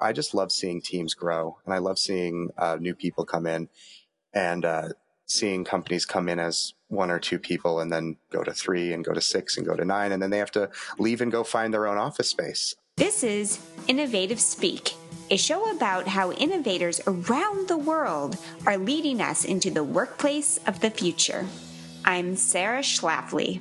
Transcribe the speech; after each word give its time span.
I 0.00 0.12
just 0.12 0.34
love 0.34 0.52
seeing 0.52 0.80
teams 0.80 1.14
grow 1.14 1.58
and 1.64 1.74
I 1.74 1.78
love 1.78 1.98
seeing 1.98 2.50
uh, 2.56 2.76
new 2.80 2.94
people 2.94 3.24
come 3.24 3.46
in 3.46 3.68
and 4.32 4.64
uh, 4.64 4.88
seeing 5.26 5.64
companies 5.64 6.04
come 6.04 6.28
in 6.28 6.38
as 6.38 6.74
one 6.88 7.10
or 7.10 7.18
two 7.18 7.38
people 7.38 7.80
and 7.80 7.92
then 7.92 8.16
go 8.32 8.42
to 8.42 8.52
three 8.52 8.92
and 8.92 9.04
go 9.04 9.12
to 9.12 9.20
six 9.20 9.56
and 9.56 9.66
go 9.66 9.74
to 9.74 9.84
nine. 9.84 10.12
And 10.12 10.22
then 10.22 10.30
they 10.30 10.38
have 10.38 10.50
to 10.52 10.70
leave 10.98 11.20
and 11.20 11.32
go 11.32 11.44
find 11.44 11.72
their 11.72 11.86
own 11.86 11.98
office 11.98 12.28
space. 12.28 12.74
This 12.96 13.22
is 13.24 13.58
Innovative 13.88 14.40
Speak, 14.40 14.94
a 15.30 15.36
show 15.36 15.74
about 15.74 16.06
how 16.06 16.32
innovators 16.32 17.00
around 17.06 17.68
the 17.68 17.78
world 17.78 18.36
are 18.66 18.76
leading 18.76 19.22
us 19.22 19.44
into 19.44 19.70
the 19.70 19.84
workplace 19.84 20.58
of 20.66 20.80
the 20.80 20.90
future. 20.90 21.46
I'm 22.04 22.36
Sarah 22.36 22.80
Schlafly. 22.82 23.60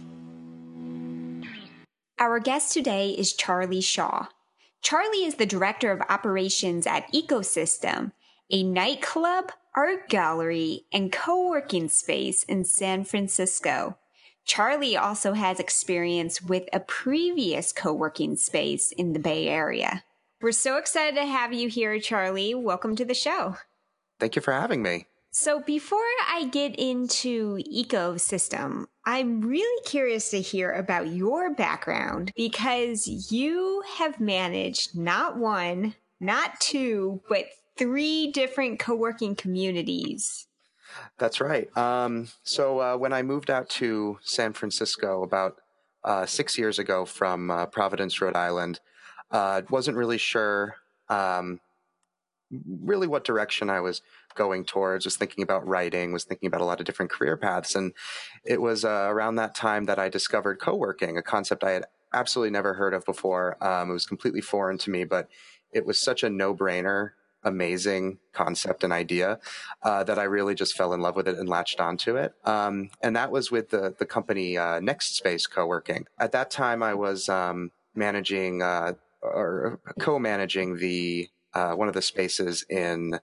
Our 2.19 2.39
guest 2.39 2.73
today 2.73 3.11
is 3.11 3.31
Charlie 3.31 3.79
Shaw. 3.79 4.27
Charlie 4.81 5.25
is 5.25 5.35
the 5.35 5.45
director 5.45 5.91
of 5.91 6.01
operations 6.09 6.87
at 6.87 7.11
Ecosystem, 7.13 8.11
a 8.49 8.63
nightclub, 8.63 9.51
art 9.75 10.09
gallery, 10.09 10.85
and 10.91 11.11
co 11.11 11.47
working 11.49 11.89
space 11.89 12.43
in 12.43 12.63
San 12.63 13.03
Francisco. 13.03 13.97
Charlie 14.45 14.97
also 14.97 15.33
has 15.33 15.59
experience 15.59 16.41
with 16.41 16.67
a 16.73 16.79
previous 16.79 17.71
co 17.71 17.93
working 17.93 18.35
space 18.35 18.91
in 18.91 19.13
the 19.13 19.19
Bay 19.19 19.47
Area. 19.47 20.03
We're 20.41 20.53
so 20.53 20.77
excited 20.77 21.15
to 21.15 21.25
have 21.25 21.53
you 21.53 21.67
here, 21.67 21.99
Charlie. 21.99 22.55
Welcome 22.55 22.95
to 22.95 23.05
the 23.05 23.13
show. 23.13 23.57
Thank 24.19 24.35
you 24.35 24.41
for 24.41 24.53
having 24.53 24.81
me. 24.81 25.05
So, 25.41 25.61
before 25.61 25.99
I 26.27 26.49
get 26.51 26.75
into 26.77 27.59
ecosystem, 27.59 28.87
I'm 29.05 29.39
really 29.39 29.83
curious 29.85 30.31
to 30.31 30.41
hear 30.41 30.69
about 30.69 31.07
your 31.07 31.53
background 31.53 32.33
because 32.35 33.07
you 33.31 33.81
have 33.99 34.19
managed 34.19 34.97
not 34.97 35.37
one, 35.37 35.95
not 36.19 36.59
two, 36.59 37.21
but 37.29 37.45
three 37.77 38.33
different 38.33 38.79
co 38.79 38.95
working 38.95 39.33
communities. 39.33 40.47
That's 41.17 41.39
right. 41.39 41.69
Um, 41.77 42.27
so, 42.43 42.81
uh, 42.81 42.97
when 42.97 43.13
I 43.13 43.21
moved 43.21 43.49
out 43.49 43.69
to 43.69 44.19
San 44.21 44.51
Francisco 44.51 45.23
about 45.23 45.55
uh, 46.03 46.25
six 46.25 46.57
years 46.57 46.79
ago 46.79 47.05
from 47.05 47.49
uh, 47.49 47.65
Providence, 47.67 48.19
Rhode 48.19 48.35
Island, 48.35 48.81
uh, 49.31 49.61
wasn't 49.69 49.95
really 49.95 50.17
sure 50.17 50.75
um, 51.07 51.61
really 52.81 53.07
what 53.07 53.23
direction 53.23 53.69
I 53.69 53.79
was 53.79 54.01
going 54.35 54.65
towards, 54.65 55.05
was 55.05 55.17
thinking 55.17 55.43
about 55.43 55.67
writing, 55.67 56.11
was 56.11 56.23
thinking 56.23 56.47
about 56.47 56.61
a 56.61 56.65
lot 56.65 56.79
of 56.79 56.85
different 56.85 57.11
career 57.11 57.37
paths. 57.37 57.75
And 57.75 57.93
it 58.45 58.61
was 58.61 58.85
uh, 58.85 59.07
around 59.09 59.35
that 59.35 59.55
time 59.55 59.85
that 59.85 59.99
I 59.99 60.09
discovered 60.09 60.59
co 60.59 60.75
working, 60.75 61.17
a 61.17 61.21
concept 61.21 61.63
I 61.63 61.71
had 61.71 61.85
absolutely 62.13 62.51
never 62.51 62.73
heard 62.73 62.93
of 62.93 63.05
before. 63.05 63.63
Um, 63.63 63.89
it 63.89 63.93
was 63.93 64.05
completely 64.05 64.41
foreign 64.41 64.77
to 64.79 64.89
me, 64.89 65.03
but 65.03 65.27
it 65.71 65.85
was 65.85 65.99
such 65.99 66.23
a 66.23 66.29
no 66.29 66.55
brainer, 66.55 67.11
amazing 67.43 68.19
concept 68.33 68.83
and 68.83 68.91
idea 68.91 69.39
uh, 69.83 70.03
that 70.03 70.19
I 70.19 70.23
really 70.23 70.55
just 70.55 70.75
fell 70.75 70.93
in 70.93 71.01
love 71.01 71.15
with 71.15 71.27
it 71.27 71.37
and 71.37 71.47
latched 71.47 71.79
onto 71.79 72.15
it. 72.17 72.33
Um, 72.43 72.89
and 73.01 73.15
that 73.15 73.31
was 73.31 73.51
with 73.51 73.69
the, 73.69 73.95
the 73.97 74.05
company 74.05 74.57
uh, 74.57 74.79
Next 74.79 75.15
Space 75.15 75.47
Co 75.47 75.65
working. 75.65 76.05
At 76.19 76.31
that 76.33 76.51
time, 76.51 76.83
I 76.83 76.95
was 76.95 77.29
um, 77.29 77.71
managing 77.95 78.61
uh, 78.61 78.93
or 79.21 79.79
co 79.99 80.19
managing 80.19 80.77
the 80.77 81.29
uh, 81.53 81.73
one 81.73 81.87
of 81.87 81.93
the 81.93 82.01
spaces 82.01 82.65
in 82.69 83.19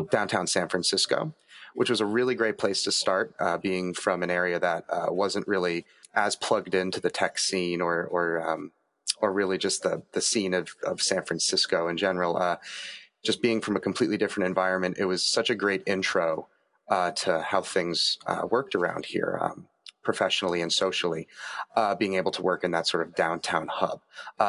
downtown 0.00 0.46
San 0.46 0.68
Francisco, 0.68 1.34
which 1.74 1.90
was 1.90 2.00
a 2.00 2.06
really 2.06 2.34
great 2.34 2.58
place 2.58 2.82
to 2.84 2.92
start, 2.92 3.34
uh, 3.38 3.58
being 3.58 3.94
from 3.94 4.22
an 4.22 4.30
area 4.30 4.58
that 4.58 4.84
uh, 4.88 5.06
wasn't 5.10 5.46
really 5.46 5.84
as 6.14 6.36
plugged 6.36 6.74
into 6.74 7.00
the 7.00 7.10
tech 7.10 7.38
scene 7.38 7.80
or 7.80 8.04
or 8.04 8.48
um, 8.48 8.72
or 9.20 9.32
really 9.32 9.58
just 9.58 9.82
the 9.82 10.02
the 10.12 10.20
scene 10.20 10.54
of 10.54 10.74
of 10.84 11.02
San 11.02 11.22
Francisco 11.22 11.88
in 11.88 11.96
general. 11.96 12.36
Uh, 12.36 12.56
just 13.22 13.42
being 13.42 13.60
from 13.60 13.76
a 13.76 13.80
completely 13.80 14.16
different 14.16 14.46
environment, 14.46 14.96
it 14.98 15.04
was 15.04 15.22
such 15.22 15.50
a 15.50 15.54
great 15.54 15.82
intro 15.86 16.48
uh, 16.88 17.10
to 17.10 17.40
how 17.42 17.60
things 17.60 18.18
uh, 18.26 18.46
worked 18.50 18.74
around 18.74 19.04
here. 19.04 19.38
Um, 19.40 19.66
professionally 20.02 20.62
and 20.62 20.72
socially, 20.72 21.28
uh, 21.76 21.94
being 21.94 22.14
able 22.14 22.30
to 22.30 22.40
work 22.40 22.64
in 22.64 22.70
that 22.70 22.86
sort 22.86 23.06
of 23.06 23.14
downtown 23.14 23.68
hub. 23.68 24.00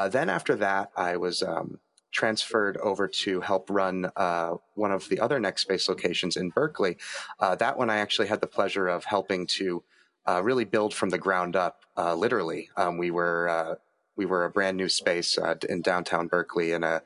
then 0.09 0.29
after 0.29 0.55
that, 0.55 0.89
I 0.95 1.17
was 1.17 1.43
um, 1.43 1.77
transferred 2.11 2.77
over 2.77 3.07
to 3.07 3.41
help 3.41 3.69
run 3.69 4.11
uh, 4.15 4.55
one 4.75 4.91
of 4.91 5.07
the 5.09 5.19
other 5.19 5.39
Next 5.39 5.63
Space 5.63 5.87
locations 5.87 6.37
in 6.37 6.49
Berkeley. 6.49 6.97
Uh, 7.39 7.55
that 7.55 7.77
one 7.77 7.89
I 7.89 7.97
actually 7.97 8.27
had 8.27 8.41
the 8.41 8.47
pleasure 8.47 8.87
of 8.87 9.05
helping 9.05 9.47
to 9.47 9.83
uh, 10.27 10.41
really 10.43 10.65
build 10.65 10.93
from 10.93 11.09
the 11.09 11.17
ground 11.17 11.55
up. 11.55 11.83
Uh, 11.97 12.15
literally, 12.15 12.69
um, 12.77 12.97
we 12.97 13.11
were 13.11 13.49
uh, 13.49 13.75
we 14.15 14.25
were 14.25 14.45
a 14.45 14.49
brand 14.49 14.77
new 14.77 14.89
space 14.89 15.37
uh, 15.37 15.55
in 15.67 15.81
downtown 15.81 16.27
Berkeley 16.27 16.73
in 16.73 16.83
a 16.83 17.01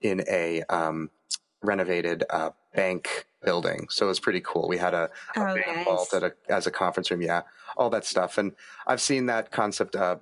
in 0.00 0.24
a 0.28 0.62
um, 0.64 1.10
renovated 1.62 2.24
bank 2.74 3.26
building. 3.42 3.86
So 3.90 4.06
it 4.06 4.08
was 4.08 4.20
pretty 4.20 4.40
cool. 4.40 4.68
We 4.68 4.78
had 4.78 4.94
a, 4.94 5.10
a 5.36 5.40
oh, 5.40 5.54
bank 5.54 5.66
nice. 5.66 5.84
vault 5.84 6.12
a, 6.12 6.32
as 6.48 6.66
a 6.66 6.70
conference 6.70 7.10
room. 7.10 7.22
Yeah, 7.22 7.42
all 7.76 7.90
that 7.90 8.04
stuff. 8.04 8.38
And 8.38 8.52
I've 8.86 9.00
seen 9.00 9.26
that 9.26 9.50
concept 9.50 9.96
uh, 9.96 10.16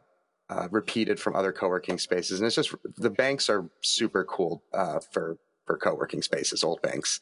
repeated 0.70 1.20
from 1.20 1.36
other 1.36 1.52
co-working 1.52 1.98
spaces. 1.98 2.40
And 2.40 2.46
it's 2.46 2.56
just 2.56 2.74
the 2.96 3.10
banks 3.10 3.48
are 3.48 3.68
super 3.80 4.24
cool 4.24 4.62
uh, 4.72 5.00
for 5.12 5.38
for 5.66 5.76
co-working 5.76 6.22
spaces, 6.22 6.64
old 6.64 6.80
banks. 6.80 7.20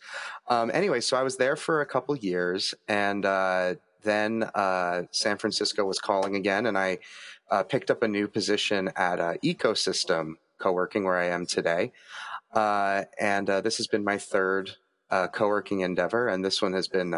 Um, 0.49 0.71
anyway, 0.73 1.01
so 1.01 1.17
I 1.17 1.25
was 1.25 1.37
there 1.37 1.57
for 1.57 1.81
a 1.81 1.87
couple 1.87 2.17
years, 2.17 2.75
and 2.87 3.27
uh, 3.27 3.75
then 4.05 4.45
uh, 4.55 5.03
San 5.11 5.37
Francisco 5.37 5.85
was 5.85 5.99
calling 5.99 6.37
again, 6.37 6.67
and 6.67 6.79
I 6.79 6.99
uh, 7.51 7.65
picked 7.65 7.91
up 7.91 8.05
a 8.05 8.09
new 8.09 8.29
position 8.29 8.89
at 8.95 9.19
Ecosystem 9.43 10.35
Co-working, 10.59 11.03
where 11.03 11.19
I 11.19 11.27
am 11.27 11.45
today. 11.45 11.93
and 12.55 13.49
this 13.49 13.79
has 13.79 13.89
been 13.89 14.05
my 14.05 14.17
third 14.17 14.71
co-working 15.11 15.81
endeavor, 15.81 16.29
and 16.29 16.45
this 16.45 16.63
one 16.63 16.73
has 16.73 16.87
been 16.87 17.15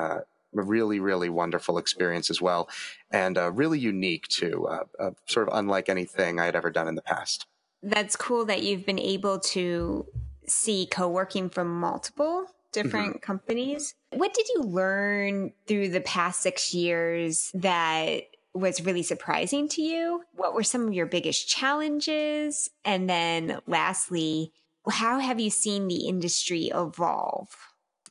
a 0.56 0.62
really, 0.62 1.00
really 1.00 1.28
wonderful 1.28 1.78
experience 1.78 2.31
as 2.31 2.41
well, 2.41 2.69
and 3.10 3.36
uh, 3.36 3.50
really 3.53 3.78
unique 3.78 4.28
too, 4.28 4.66
uh, 4.69 4.84
uh, 4.98 5.10
sort 5.26 5.48
of 5.48 5.56
unlike 5.56 5.88
anything 5.88 6.41
I 6.41 6.47
had 6.47 6.56
ever 6.56 6.70
done 6.70 6.88
in 6.88 6.94
the 6.94 7.03
past. 7.03 7.47
That's 7.82 8.16
cool 8.16 8.44
that 8.47 8.62
you've 8.62 8.87
been 8.87 8.98
able 8.98 9.38
to 9.41 10.06
see 10.47 10.87
co 10.91 11.08
working 11.08 11.50
from 11.50 11.78
multiple 11.81 12.47
different 12.72 13.16
mm-hmm. 13.16 13.19
companies. 13.19 13.94
What 14.10 14.34
did 14.34 14.48
you 14.48 14.62
learn 14.62 15.53
through 15.66 15.91
the 15.91 16.00
past 16.00 16.41
six 16.41 16.75
years 16.75 17.50
that 17.54 18.25
was 18.54 18.84
really 18.84 19.03
surprising 19.03 19.69
to 19.70 19.82
you? 19.82 20.22
What 20.32 20.54
were 20.54 20.62
some 20.62 20.87
of 20.87 20.94
your 20.94 21.06
biggest 21.06 21.48
challenges? 21.48 22.69
And 22.84 23.08
then 23.08 23.60
lastly, 23.66 24.53
how 24.91 25.19
have 25.19 25.41
you 25.41 25.50
seen 25.50 25.88
the 25.88 26.06
industry 26.08 26.70
evolve? 26.75 27.48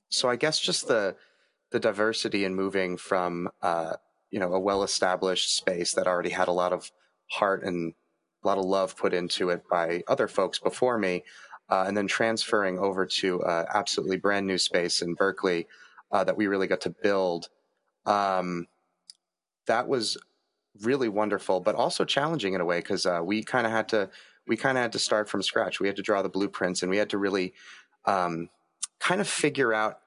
So 0.09 0.29
I 0.29 0.35
guess 0.35 0.59
just 0.59 0.87
the 0.87 1.15
the 1.71 1.79
diversity 1.79 2.45
in 2.45 2.55
moving 2.55 2.97
from 2.97 3.49
uh, 3.61 3.93
you 4.31 4.39
know 4.39 4.53
a 4.53 4.59
well-established 4.59 5.55
space 5.55 5.93
that 5.93 6.07
already 6.07 6.29
had 6.29 6.47
a 6.47 6.53
lot 6.53 6.73
of 6.73 6.91
heart 7.27 7.63
and 7.63 7.93
a 8.43 8.47
lot 8.47 8.57
of 8.57 8.65
love 8.65 8.95
put 8.95 9.13
into 9.13 9.49
it 9.49 9.63
by 9.69 10.03
other 10.07 10.27
folks 10.27 10.59
before 10.59 10.97
me, 10.97 11.23
uh, 11.69 11.85
and 11.87 11.97
then 11.97 12.07
transferring 12.07 12.79
over 12.79 13.05
to 13.05 13.41
uh, 13.43 13.65
absolutely 13.73 14.17
brand 14.17 14.47
new 14.47 14.57
space 14.57 15.01
in 15.01 15.13
Berkeley 15.13 15.67
uh, 16.11 16.23
that 16.23 16.37
we 16.37 16.47
really 16.47 16.67
got 16.67 16.81
to 16.81 16.89
build. 16.89 17.49
Um, 18.05 18.67
that 19.65 19.87
was 19.87 20.17
really 20.83 21.09
wonderful, 21.09 21.59
but 21.59 21.75
also 21.75 22.05
challenging 22.05 22.53
in 22.53 22.61
a 22.61 22.65
way 22.65 22.79
because 22.79 23.05
uh, 23.05 23.21
we 23.23 23.43
kind 23.43 23.65
of 23.65 23.71
had 23.71 23.89
to 23.89 24.09
we 24.47 24.55
kind 24.55 24.77
of 24.77 24.81
had 24.81 24.93
to 24.93 24.99
start 24.99 25.27
from 25.27 25.41
scratch. 25.41 25.79
We 25.79 25.87
had 25.87 25.97
to 25.97 26.01
draw 26.01 26.21
the 26.21 26.29
blueprints, 26.29 26.81
and 26.81 26.89
we 26.89 26.97
had 26.97 27.09
to 27.09 27.17
really 27.17 27.53
um, 28.05 28.49
kind 28.99 29.19
of 29.19 29.27
figure 29.27 29.73
out 29.73 29.99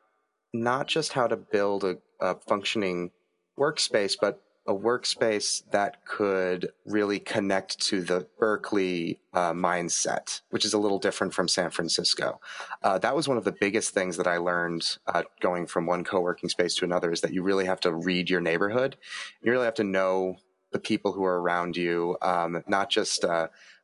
not 0.52 0.86
just 0.86 1.12
how 1.12 1.26
to 1.26 1.36
build 1.36 1.84
a, 1.84 1.98
a 2.20 2.36
functioning 2.46 3.10
workspace, 3.58 4.16
but 4.20 4.42
a 4.66 4.74
workspace 4.74 5.62
that 5.70 6.04
could 6.04 6.70
really 6.84 7.18
connect 7.18 7.78
to 7.80 8.02
the 8.02 8.26
Berkeley 8.38 9.18
uh, 9.32 9.52
mindset, 9.52 10.42
which 10.50 10.64
is 10.64 10.74
a 10.74 10.78
little 10.78 10.98
different 10.98 11.32
from 11.32 11.48
San 11.48 11.70
Francisco. 11.70 12.40
Uh, 12.82 12.98
that 12.98 13.16
was 13.16 13.26
one 13.26 13.38
of 13.38 13.44
the 13.44 13.56
biggest 13.58 13.94
things 13.94 14.16
that 14.16 14.26
I 14.26 14.36
learned 14.36 14.98
uh, 15.06 15.22
going 15.40 15.66
from 15.66 15.86
one 15.86 16.04
co-working 16.04 16.48
space 16.48 16.74
to 16.76 16.84
another 16.84 17.10
is 17.10 17.20
that 17.22 17.32
you 17.32 17.42
really 17.42 17.64
have 17.64 17.80
to 17.80 17.92
read 17.92 18.28
your 18.28 18.40
neighborhood. 18.40 18.96
You 19.42 19.50
really 19.50 19.64
have 19.64 19.74
to 19.74 19.84
know 19.84 20.36
the 20.72 20.78
people 20.78 21.12
who 21.12 21.24
are 21.24 21.40
around 21.40 21.76
you, 21.76 22.16
um, 22.22 22.62
not 22.68 22.90
just 22.90 23.24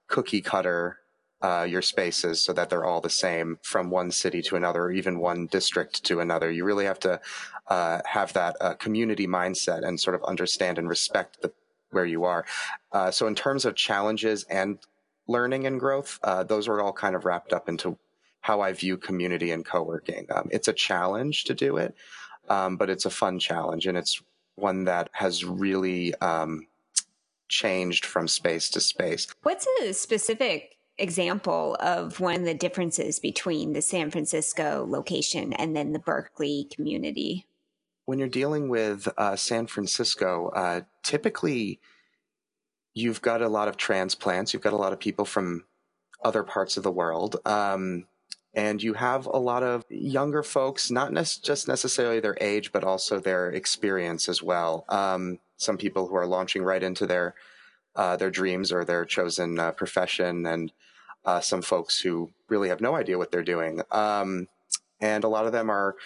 cookie 0.07 0.41
cutter 0.43 0.99
uh, 1.47 1.63
your 1.63 1.83
spaces 1.83 2.43
so 2.43 2.53
that 2.53 2.69
they're 2.69 2.85
all 2.85 3.01
the 3.01 3.09
same 3.09 3.57
from 3.63 3.89
one 3.89 4.11
city 4.11 4.43
to 4.43 4.57
another, 4.57 4.83
or 4.83 4.91
even 4.91 5.21
one 5.21 5.47
district 5.47 6.03
to 6.03 6.19
another. 6.19 6.51
You 6.51 6.65
really 6.65 6.87
have 6.87 6.99
to 7.01 7.21
uh, 7.69 8.01
have 8.05 8.33
that 8.33 8.57
uh, 8.61 8.75
community 8.75 9.29
mindset 9.29 9.87
and 9.87 10.01
sort 10.01 10.17
of 10.17 10.25
understand 10.25 10.77
and 10.77 10.89
respect 10.89 11.43
the 11.43 11.53
where 11.91 12.05
you 12.05 12.25
are. 12.25 12.45
Uh, 12.91 13.13
so, 13.13 13.29
in 13.29 13.37
terms 13.37 13.65
of 13.65 13.77
challenges 13.77 14.43
and 14.51 14.79
learning 15.29 15.69
and 15.69 15.79
growth, 15.79 16.19
uh, 16.25 16.43
those 16.43 16.67
are 16.67 16.81
all 16.81 16.93
kind 16.93 17.15
of 17.15 17.25
wrapped 17.25 17.53
up 17.53 17.69
into 17.69 17.97
how 18.41 18.61
I 18.61 18.73
view 18.73 18.97
community 18.97 19.53
and 19.53 19.65
co-working. 19.65 20.27
Um, 20.35 20.49
it's 20.51 20.67
a 20.67 20.73
challenge 20.73 21.45
to 21.45 21.55
do 21.55 21.77
it, 21.77 21.95
um, 22.49 22.77
but 22.77 22.91
it's 22.91 23.07
a 23.07 23.11
fun 23.11 23.39
challenge, 23.39 23.87
and 23.87 23.97
it's 23.97 24.21
one 24.57 24.83
that 24.87 25.11
has 25.13 25.45
really 25.45 26.13
um, 26.17 26.67
changed 27.49 28.05
from 28.05 28.27
space 28.27 28.69
to 28.71 28.81
space. 28.81 29.29
What's 29.45 29.69
a 29.81 29.93
specific 29.93 30.75
example 30.99 31.77
of 31.81 32.21
one 32.21 32.37
of 32.37 32.45
the 32.45 32.55
differences 32.55 33.19
between 33.19 33.73
the 33.73 33.83
San 33.83 34.11
Francisco 34.11 34.87
location 34.89 35.53
and 35.53 35.77
then 35.77 35.93
the 35.93 35.99
Berkeley 35.99 36.69
community? 36.73 37.47
When 38.05 38.19
you're 38.19 38.29
dealing 38.29 38.69
with 38.69 39.09
uh, 39.19 39.37
San 39.37 39.67
Francisco, 39.67 40.49
uh, 40.55 40.83
typically 41.03 41.81
you've 42.95 43.21
got 43.21 43.43
a 43.43 43.49
lot 43.49 43.69
of 43.69 43.77
transplants, 43.77 44.53
you've 44.53 44.63
got 44.63 44.73
a 44.73 44.77
lot 44.77 44.93
of 44.93 45.01
people 45.01 45.25
from 45.25 45.65
other 46.25 46.43
parts 46.43 46.77
of 46.77 46.83
the 46.83 46.91
world. 46.91 47.37
Um, 47.45 48.07
and 48.55 48.83
you 48.83 48.95
have 48.95 49.27
a 49.27 49.37
lot 49.37 49.63
of 49.63 49.85
younger 49.91 50.43
folks, 50.43 50.91
not 50.91 51.13
ne- 51.13 51.23
just 51.43 51.69
necessarily 51.69 52.21
their 52.21 52.39
age, 52.41 52.73
but 52.73 52.85
also 52.85 53.21
their 53.21 53.51
experience 53.51 54.31
as 54.31 54.43
well. 54.43 54.87
Um, 54.89 55.39
some 55.59 55.77
people 55.77 56.07
who 56.09 56.17
are 56.17 56.27
launching 56.27 56.63
right 56.63 56.83
into 56.83 57.07
their 57.07 57.35
uh, 57.95 58.17
their 58.17 58.31
dreams 58.31 58.73
or 58.73 58.85
their 58.85 59.05
chosen 59.05 59.59
uh, 59.59 59.73
profession, 59.73 60.47
and 60.47 60.73
uh, 61.26 61.40
some 61.40 61.61
folks 61.61 62.00
who 62.00 62.31
really 62.49 62.69
have 62.69 62.81
no 62.81 62.94
idea 62.94 63.19
what 63.19 63.31
they're 63.31 63.43
doing. 63.43 63.82
Um, 63.90 64.46
and 65.00 65.25
a 65.25 65.28
lot 65.28 65.46
of 65.46 65.52
them 65.52 65.69
are, 65.69 65.96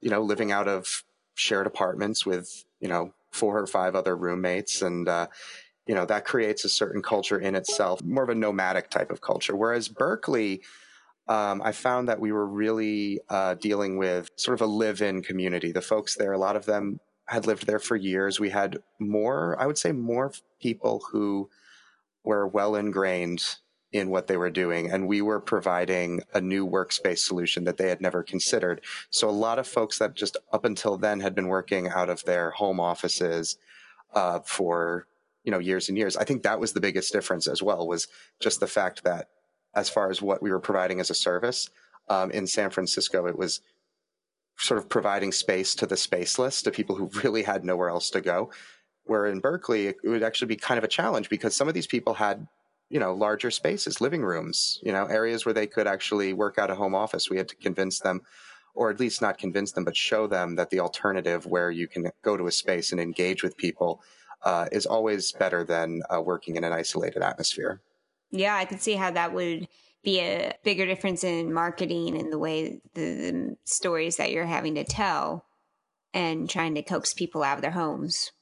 you 0.00 0.08
know, 0.08 0.22
living 0.22 0.52
out 0.52 0.68
of 0.68 1.04
shared 1.34 1.66
apartments 1.66 2.24
with, 2.24 2.64
you 2.80 2.88
know, 2.88 3.12
four 3.30 3.58
or 3.58 3.66
five 3.66 3.94
other 3.94 4.16
roommates. 4.16 4.80
And, 4.80 5.08
uh, 5.08 5.26
you 5.86 5.94
know, 5.94 6.06
that 6.06 6.24
creates 6.24 6.64
a 6.64 6.68
certain 6.68 7.02
culture 7.02 7.38
in 7.38 7.54
itself, 7.54 8.02
more 8.02 8.22
of 8.22 8.28
a 8.28 8.34
nomadic 8.34 8.88
type 8.88 9.10
of 9.10 9.20
culture. 9.20 9.56
Whereas 9.56 9.88
Berkeley, 9.88 10.62
um, 11.28 11.60
I 11.62 11.72
found 11.72 12.08
that 12.08 12.20
we 12.20 12.32
were 12.32 12.46
really 12.46 13.20
uh, 13.28 13.54
dealing 13.54 13.98
with 13.98 14.30
sort 14.36 14.54
of 14.54 14.60
a 14.62 14.70
live 14.70 15.02
in 15.02 15.22
community. 15.22 15.72
The 15.72 15.82
folks 15.82 16.14
there, 16.14 16.32
a 16.32 16.38
lot 16.38 16.56
of 16.56 16.64
them 16.64 17.00
had 17.26 17.46
lived 17.46 17.66
there 17.66 17.78
for 17.78 17.96
years. 17.96 18.40
We 18.40 18.50
had 18.50 18.78
more, 18.98 19.56
I 19.60 19.66
would 19.66 19.76
say, 19.76 19.92
more 19.92 20.32
people 20.60 21.02
who 21.10 21.50
were 22.24 22.46
well 22.46 22.74
ingrained 22.74 23.44
in 23.92 24.10
what 24.10 24.26
they 24.26 24.36
were 24.36 24.50
doing. 24.50 24.90
And 24.90 25.08
we 25.08 25.22
were 25.22 25.40
providing 25.40 26.22
a 26.34 26.40
new 26.40 26.68
workspace 26.68 27.20
solution 27.20 27.64
that 27.64 27.78
they 27.78 27.88
had 27.88 28.00
never 28.00 28.22
considered. 28.22 28.82
So 29.10 29.28
a 29.28 29.30
lot 29.30 29.58
of 29.58 29.66
folks 29.66 29.98
that 29.98 30.14
just 30.14 30.36
up 30.52 30.64
until 30.64 30.98
then 30.98 31.20
had 31.20 31.34
been 31.34 31.48
working 31.48 31.88
out 31.88 32.10
of 32.10 32.22
their 32.24 32.50
home 32.50 32.80
offices 32.80 33.56
uh, 34.14 34.40
for 34.40 35.06
you 35.44 35.50
know 35.50 35.58
years 35.58 35.88
and 35.88 35.96
years. 35.96 36.16
I 36.16 36.24
think 36.24 36.42
that 36.42 36.60
was 36.60 36.72
the 36.72 36.80
biggest 36.80 37.12
difference 37.12 37.46
as 37.46 37.62
well 37.62 37.86
was 37.86 38.06
just 38.40 38.60
the 38.60 38.66
fact 38.66 39.04
that 39.04 39.28
as 39.74 39.88
far 39.88 40.10
as 40.10 40.20
what 40.20 40.42
we 40.42 40.50
were 40.50 40.60
providing 40.60 41.00
as 41.00 41.10
a 41.10 41.14
service 41.14 41.70
um, 42.08 42.30
in 42.30 42.46
San 42.46 42.70
Francisco, 42.70 43.26
it 43.26 43.38
was 43.38 43.60
sort 44.58 44.78
of 44.78 44.88
providing 44.88 45.32
space 45.32 45.74
to 45.76 45.86
the 45.86 45.94
spaceless, 45.94 46.62
to 46.64 46.70
people 46.70 46.96
who 46.96 47.10
really 47.22 47.42
had 47.42 47.64
nowhere 47.64 47.88
else 47.88 48.10
to 48.10 48.20
go. 48.20 48.50
Where 49.04 49.26
in 49.26 49.40
Berkeley, 49.40 49.86
it 49.86 49.96
would 50.04 50.22
actually 50.22 50.48
be 50.48 50.56
kind 50.56 50.76
of 50.76 50.84
a 50.84 50.88
challenge 50.88 51.30
because 51.30 51.56
some 51.56 51.68
of 51.68 51.74
these 51.74 51.86
people 51.86 52.14
had, 52.14 52.46
you 52.90 52.98
know, 52.98 53.14
larger 53.14 53.50
spaces, 53.50 54.00
living 54.00 54.22
rooms, 54.22 54.80
you 54.82 54.92
know, 54.92 55.04
areas 55.06 55.44
where 55.44 55.52
they 55.52 55.66
could 55.66 55.86
actually 55.86 56.32
work 56.32 56.58
out 56.58 56.70
a 56.70 56.74
home 56.74 56.94
office. 56.94 57.28
We 57.28 57.36
had 57.36 57.48
to 57.48 57.56
convince 57.56 58.00
them, 58.00 58.22
or 58.74 58.90
at 58.90 59.00
least 59.00 59.20
not 59.20 59.38
convince 59.38 59.72
them, 59.72 59.84
but 59.84 59.96
show 59.96 60.26
them 60.26 60.56
that 60.56 60.70
the 60.70 60.80
alternative 60.80 61.46
where 61.46 61.70
you 61.70 61.86
can 61.86 62.10
go 62.22 62.36
to 62.36 62.46
a 62.46 62.52
space 62.52 62.92
and 62.92 63.00
engage 63.00 63.42
with 63.42 63.56
people 63.56 64.02
uh, 64.44 64.66
is 64.72 64.86
always 64.86 65.32
better 65.32 65.64
than 65.64 66.02
uh, 66.08 66.20
working 66.20 66.56
in 66.56 66.64
an 66.64 66.72
isolated 66.72 67.22
atmosphere. 67.22 67.80
Yeah, 68.30 68.54
I 68.54 68.64
could 68.64 68.80
see 68.80 68.94
how 68.94 69.10
that 69.10 69.34
would 69.34 69.68
be 70.02 70.20
a 70.20 70.54
bigger 70.64 70.86
difference 70.86 71.24
in 71.24 71.52
marketing 71.52 72.16
and 72.16 72.32
the 72.32 72.38
way 72.38 72.80
the, 72.94 73.00
the 73.02 73.56
stories 73.64 74.16
that 74.16 74.30
you're 74.30 74.46
having 74.46 74.76
to 74.76 74.84
tell 74.84 75.44
and 76.14 76.48
trying 76.48 76.74
to 76.74 76.82
coax 76.82 77.12
people 77.12 77.42
out 77.42 77.58
of 77.58 77.62
their 77.62 77.72
homes. 77.72 78.32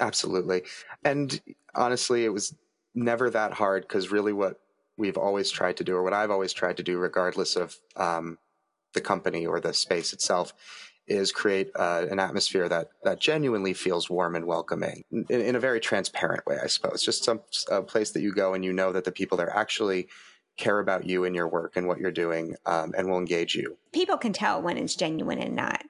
Absolutely. 0.00 0.62
And 1.04 1.40
honestly, 1.74 2.24
it 2.24 2.32
was 2.32 2.54
never 2.98 3.30
that 3.30 3.52
hard 3.52 3.82
because 3.82 4.10
really 4.10 4.32
what 4.32 4.60
we've 4.96 5.16
always 5.16 5.50
tried 5.50 5.76
to 5.78 5.84
do, 5.84 5.94
or 5.94 6.02
what 6.02 6.12
I've 6.12 6.30
always 6.30 6.52
tried 6.52 6.76
to 6.78 6.82
do, 6.82 6.98
regardless 6.98 7.56
of 7.56 7.76
um, 7.96 8.38
the 8.94 9.00
company 9.00 9.46
or 9.46 9.60
the 9.60 9.72
space 9.72 10.12
itself, 10.12 10.52
is 11.06 11.32
create 11.32 11.70
uh, 11.74 12.06
an 12.10 12.18
atmosphere 12.18 12.68
that 12.68 12.90
that 13.04 13.20
genuinely 13.20 13.72
feels 13.72 14.10
warm 14.10 14.34
and 14.36 14.44
welcoming 14.44 15.04
in, 15.10 15.24
in 15.28 15.56
a 15.56 15.60
very 15.60 15.80
transparent 15.80 16.44
way. 16.46 16.58
I 16.62 16.66
suppose 16.66 17.02
just 17.02 17.24
some 17.24 17.40
a 17.70 17.82
place 17.82 18.10
that 18.10 18.20
you 18.20 18.32
go 18.32 18.54
and 18.54 18.64
you 18.64 18.72
know 18.72 18.92
that 18.92 19.04
the 19.04 19.12
people 19.12 19.38
there 19.38 19.54
actually 19.56 20.08
care 20.58 20.80
about 20.80 21.06
you 21.06 21.24
and 21.24 21.34
your 21.34 21.48
work 21.48 21.76
and 21.76 21.86
what 21.86 21.98
you're 21.98 22.10
doing 22.10 22.56
um, 22.66 22.92
and 22.98 23.08
will 23.08 23.18
engage 23.18 23.54
you. 23.54 23.78
People 23.92 24.18
can 24.18 24.32
tell 24.32 24.60
when 24.60 24.76
it's 24.76 24.96
genuine 24.96 25.38
and 25.38 25.54
not. 25.54 25.84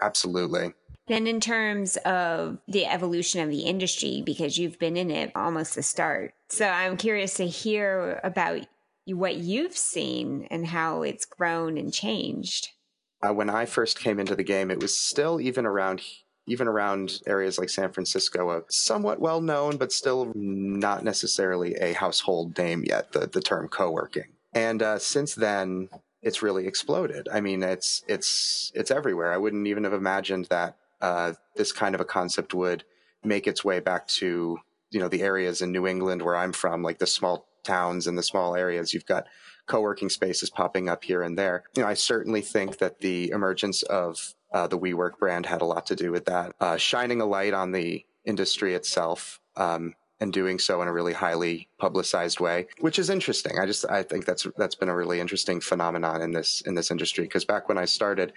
Absolutely. 0.00 0.74
Then, 1.06 1.26
in 1.26 1.40
terms 1.40 1.96
of 2.04 2.58
the 2.68 2.84
evolution 2.84 3.40
of 3.40 3.48
the 3.48 3.62
industry, 3.62 4.22
because 4.24 4.58
you've 4.58 4.78
been 4.78 4.96
in 4.96 5.10
it 5.10 5.32
almost 5.34 5.74
the 5.74 5.82
start. 5.82 6.34
So, 6.50 6.68
I'm 6.68 6.98
curious 6.98 7.34
to 7.34 7.46
hear 7.46 8.20
about 8.22 8.66
what 9.06 9.36
you've 9.36 9.76
seen 9.76 10.46
and 10.50 10.66
how 10.66 11.02
it's 11.02 11.24
grown 11.24 11.78
and 11.78 11.92
changed. 11.92 12.68
Uh, 13.26 13.32
when 13.32 13.48
I 13.48 13.64
first 13.64 13.98
came 13.98 14.20
into 14.20 14.36
the 14.36 14.44
game, 14.44 14.70
it 14.70 14.80
was 14.80 14.96
still 14.96 15.40
even 15.40 15.66
around 15.66 16.02
even 16.46 16.66
around 16.66 17.20
areas 17.26 17.58
like 17.58 17.68
San 17.68 17.92
Francisco, 17.92 18.50
a 18.50 18.62
somewhat 18.70 19.20
well 19.20 19.40
known, 19.40 19.76
but 19.76 19.92
still 19.92 20.32
not 20.34 21.04
necessarily 21.04 21.74
a 21.74 21.92
household 21.92 22.56
name 22.56 22.84
yet, 22.86 23.12
the, 23.12 23.26
the 23.26 23.40
term 23.40 23.68
co 23.68 23.90
working. 23.90 24.24
And 24.54 24.82
uh, 24.82 24.98
since 24.98 25.34
then, 25.34 25.88
it's 26.22 26.42
really 26.42 26.66
exploded. 26.66 27.28
I 27.32 27.40
mean, 27.40 27.62
it's, 27.62 28.02
it's, 28.08 28.72
it's 28.74 28.90
everywhere. 28.90 29.32
I 29.32 29.36
wouldn't 29.36 29.66
even 29.66 29.84
have 29.84 29.92
imagined 29.92 30.46
that 30.46 30.76
uh, 31.00 31.34
this 31.56 31.72
kind 31.72 31.94
of 31.94 32.00
a 32.00 32.04
concept 32.04 32.54
would 32.54 32.84
make 33.24 33.46
its 33.46 33.64
way 33.64 33.80
back 33.80 34.06
to, 34.08 34.58
you 34.90 35.00
know, 35.00 35.08
the 35.08 35.22
areas 35.22 35.62
in 35.62 35.72
New 35.72 35.86
England 35.86 36.22
where 36.22 36.36
I'm 36.36 36.52
from, 36.52 36.82
like 36.82 36.98
the 36.98 37.06
small 37.06 37.46
towns 37.62 38.06
and 38.06 38.16
the 38.16 38.22
small 38.22 38.56
areas. 38.56 38.92
You've 38.92 39.06
got 39.06 39.26
co-working 39.66 40.08
spaces 40.08 40.50
popping 40.50 40.88
up 40.88 41.04
here 41.04 41.22
and 41.22 41.38
there. 41.38 41.64
You 41.76 41.82
know, 41.82 41.88
I 41.88 41.94
certainly 41.94 42.40
think 42.40 42.78
that 42.78 43.00
the 43.00 43.30
emergence 43.30 43.82
of 43.82 44.34
uh, 44.52 44.66
the 44.66 44.78
WeWork 44.78 45.18
brand 45.18 45.46
had 45.46 45.60
a 45.60 45.66
lot 45.66 45.86
to 45.86 45.96
do 45.96 46.10
with 46.10 46.24
that, 46.24 46.54
uh, 46.58 46.78
shining 46.78 47.20
a 47.20 47.26
light 47.26 47.52
on 47.52 47.72
the 47.72 48.04
industry 48.24 48.74
itself. 48.74 49.40
Um, 49.56 49.94
and 50.20 50.32
doing 50.32 50.58
so 50.58 50.82
in 50.82 50.88
a 50.88 50.92
really 50.92 51.12
highly 51.12 51.68
publicized 51.78 52.40
way, 52.40 52.66
which 52.80 52.98
is 52.98 53.10
interesting. 53.10 53.58
I 53.58 53.66
just 53.66 53.88
I 53.88 54.02
think 54.02 54.24
that's 54.24 54.46
that's 54.56 54.74
been 54.74 54.88
a 54.88 54.96
really 54.96 55.20
interesting 55.20 55.60
phenomenon 55.60 56.22
in 56.22 56.32
this 56.32 56.60
in 56.62 56.74
this 56.74 56.90
industry 56.90 57.24
because 57.24 57.44
back 57.44 57.68
when 57.68 57.78
I 57.78 57.84
started, 57.84 58.32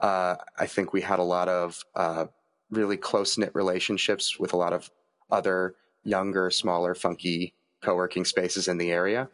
uh, 0.00 0.36
I 0.58 0.66
think 0.66 0.92
we 0.92 1.00
had 1.00 1.18
a 1.18 1.24
lot 1.24 1.48
of 1.48 1.82
uh, 1.94 2.26
really 2.70 2.96
close 2.96 3.38
knit 3.38 3.54
relationships 3.54 4.38
with 4.38 4.52
a 4.52 4.56
lot 4.56 4.72
of 4.72 4.90
other 5.30 5.76
younger, 6.02 6.50
smaller, 6.50 6.94
funky 6.94 7.54
co 7.82 7.96
working 7.96 8.24
spaces 8.24 8.68
in 8.68 8.78
the 8.78 8.92
area, 8.92 9.28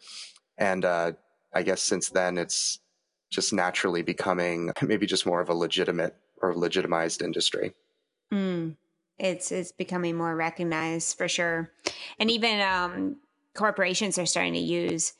and 0.58 0.84
uh, 0.84 1.12
I 1.52 1.62
guess 1.62 1.82
since 1.82 2.08
then 2.08 2.38
it's 2.38 2.78
just 3.30 3.52
naturally 3.52 4.02
becoming 4.02 4.72
maybe 4.82 5.06
just 5.06 5.26
more 5.26 5.40
of 5.40 5.48
a 5.48 5.54
legitimate 5.54 6.14
or 6.40 6.54
legitimized 6.54 7.22
industry. 7.22 7.74
Mm. 8.32 8.76
It's 9.20 9.52
it's 9.52 9.72
becoming 9.72 10.16
more 10.16 10.34
recognized 10.34 11.16
for 11.18 11.28
sure, 11.28 11.70
and 12.18 12.30
even 12.30 12.60
um, 12.60 13.16
corporations 13.54 14.18
are 14.18 14.26
starting 14.26 14.54
to 14.54 14.58
use 14.58 15.12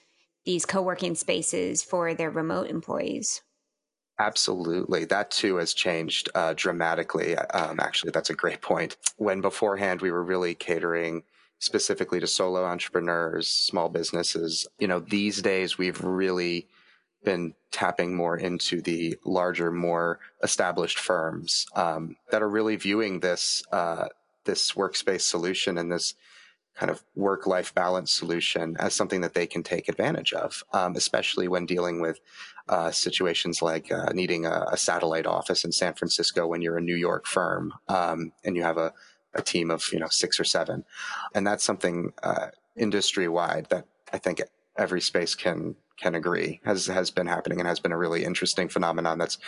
these 0.44 0.64
co-working 0.64 1.14
spaces 1.14 1.82
for 1.82 2.14
their 2.14 2.30
remote 2.30 2.68
employees. 2.68 3.42
Absolutely. 4.18 5.04
That 5.06 5.30
too 5.30 5.56
has 5.56 5.72
changed 5.72 6.28
uh, 6.34 6.54
dramatically. 6.54 7.36
Um, 7.36 7.80
actually, 7.80 8.12
that's 8.12 8.30
a 8.30 8.34
great 8.34 8.60
point. 8.60 8.96
When 9.16 9.40
beforehand 9.40 10.02
we 10.02 10.10
were 10.10 10.24
really 10.24 10.54
catering 10.54 11.22
specifically 11.58 12.20
to 12.20 12.26
solo 12.26 12.64
entrepreneurs, 12.64 13.48
small 13.48 13.88
businesses, 13.88 14.66
you 14.78 14.88
know, 14.88 15.00
these 15.00 15.40
days 15.40 15.78
we've 15.78 16.02
really 16.02 16.68
been 17.24 17.54
tapping 17.70 18.14
more 18.14 18.36
into 18.36 18.80
the 18.80 19.16
larger, 19.24 19.70
more 19.70 20.18
established 20.42 20.98
firms 20.98 21.66
um, 21.74 22.16
that 22.30 22.42
are 22.42 22.48
really 22.48 22.76
viewing 22.76 23.20
this 23.20 23.62
uh, 23.72 24.08
this 24.44 24.72
workspace 24.72 25.22
solution 25.22 25.76
and 25.78 25.92
this 25.92 26.14
kind 26.74 26.90
of 26.90 27.04
work 27.14 27.46
life 27.46 27.74
balance 27.74 28.10
solution 28.10 28.74
as 28.78 28.94
something 28.94 29.20
that 29.20 29.34
they 29.34 29.46
can 29.46 29.62
take 29.62 29.88
advantage 29.88 30.32
of, 30.32 30.64
um, 30.72 30.96
especially 30.96 31.46
when 31.46 31.66
dealing 31.66 32.00
with 32.00 32.20
uh, 32.68 32.90
situations 32.90 33.60
like 33.60 33.92
uh, 33.92 34.10
needing 34.14 34.46
a, 34.46 34.64
a, 34.72 34.76
satellite 34.76 35.26
office 35.26 35.64
in 35.64 35.72
San 35.72 35.92
Francisco 35.92 36.46
when 36.46 36.62
you're 36.62 36.78
a 36.78 36.80
New 36.80 36.94
York 36.94 37.26
firm 37.26 37.74
um, 37.88 38.32
and 38.44 38.56
you 38.56 38.62
have 38.62 38.78
a, 38.78 38.94
a, 39.34 39.42
team 39.42 39.70
of 39.70 39.84
you 39.92 39.98
know 39.98 40.08
six 40.08 40.40
or 40.40 40.44
seven, 40.44 40.84
and 41.34 41.46
that's 41.46 41.64
something 41.64 42.12
uh, 42.22 42.46
industry 42.76 43.28
wide 43.28 43.66
that 43.70 43.84
I 44.12 44.18
think 44.18 44.40
every 44.78 45.00
space 45.00 45.34
can 45.34 45.74
can 46.00 46.14
agree 46.14 46.60
has 46.64 46.86
has 46.86 47.10
been 47.10 47.26
happening 47.26 47.60
and 47.60 47.68
has 47.68 47.80
been 47.80 47.92
a 47.92 47.98
really 47.98 48.24
interesting 48.24 48.68
phenomenon 48.68 49.18
that's 49.18 49.38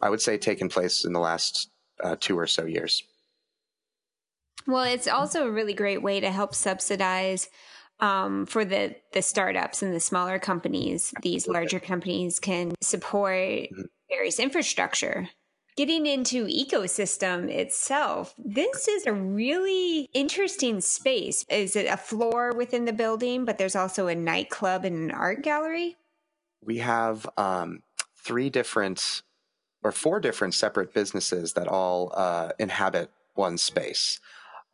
I 0.00 0.10
would 0.10 0.20
say 0.20 0.38
taken 0.38 0.68
place 0.68 1.04
in 1.04 1.12
the 1.12 1.20
last 1.20 1.70
uh, 2.02 2.16
two 2.18 2.38
or 2.38 2.46
so 2.46 2.64
years. 2.64 3.02
Well, 4.66 4.82
it's 4.82 5.06
also 5.06 5.46
a 5.46 5.50
really 5.50 5.74
great 5.74 6.02
way 6.02 6.20
to 6.20 6.30
help 6.30 6.54
subsidize 6.54 7.48
um, 8.00 8.46
for 8.46 8.64
the 8.64 8.96
the 9.12 9.22
startups 9.22 9.82
and 9.82 9.94
the 9.94 10.00
smaller 10.00 10.38
companies. 10.38 11.14
These 11.22 11.48
larger 11.48 11.80
companies 11.80 12.38
can 12.38 12.74
support 12.80 13.34
mm-hmm. 13.34 13.82
various 14.08 14.38
infrastructure. 14.38 15.28
Getting 15.76 16.06
into 16.06 16.46
ecosystem 16.46 17.50
itself, 17.50 18.34
this 18.38 18.88
is 18.88 19.04
a 19.04 19.12
really 19.12 20.08
interesting 20.14 20.80
space. 20.80 21.44
Is 21.50 21.76
it 21.76 21.84
a 21.84 21.98
floor 21.98 22.54
within 22.56 22.86
the 22.86 22.94
building, 22.94 23.44
but 23.44 23.58
there's 23.58 23.76
also 23.76 24.06
a 24.06 24.14
nightclub 24.14 24.86
and 24.86 24.96
an 24.96 25.10
art 25.10 25.42
gallery? 25.42 25.96
We 26.64 26.78
have 26.78 27.28
um, 27.36 27.82
three 28.16 28.48
different 28.48 29.20
or 29.82 29.92
four 29.92 30.18
different 30.18 30.54
separate 30.54 30.94
businesses 30.94 31.52
that 31.52 31.68
all 31.68 32.10
uh, 32.16 32.52
inhabit 32.58 33.10
one 33.34 33.58
space. 33.58 34.18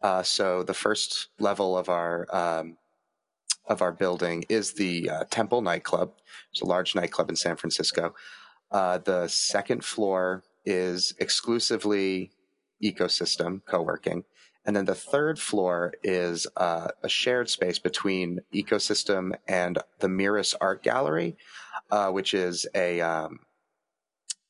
Uh, 0.03 0.23
so 0.23 0.63
the 0.63 0.73
first 0.73 1.31
level 1.41 1.77
of 1.77 1.89
our 1.89 2.29
um, 2.31 2.77
of 3.67 3.83
our 3.83 3.93
building 3.93 4.45
is 4.49 4.75
the 4.75 5.11
uh, 5.11 5.25
Temple 5.31 5.63
nightclub. 5.63 6.13
It's 6.53 6.63
a 6.63 6.67
large 6.67 6.95
nightclub 6.95 7.29
in 7.29 7.35
San 7.35 7.57
Francisco. 7.57 8.15
Uh, 8.71 8.99
the 8.99 9.27
second 9.27 9.85
floor 9.85 10.45
is 10.65 11.15
exclusively 11.19 12.31
ecosystem 12.83 13.63
co-working. 13.65 14.25
And 14.65 14.77
then 14.77 14.85
the 14.85 14.95
third 14.95 15.39
floor 15.39 15.93
is 16.05 16.47
uh, 16.57 16.89
a 17.03 17.09
shared 17.09 17.51
space 17.51 17.79
between 17.79 18.41
ecosystem 18.55 19.33
and 19.49 19.79
the 19.99 20.09
Miras 20.09 20.55
Art 20.61 20.83
Gallery, 20.83 21.37
uh, 21.91 22.11
which 22.11 22.33
is 22.33 22.67
a 22.75 23.01
um, 23.01 23.41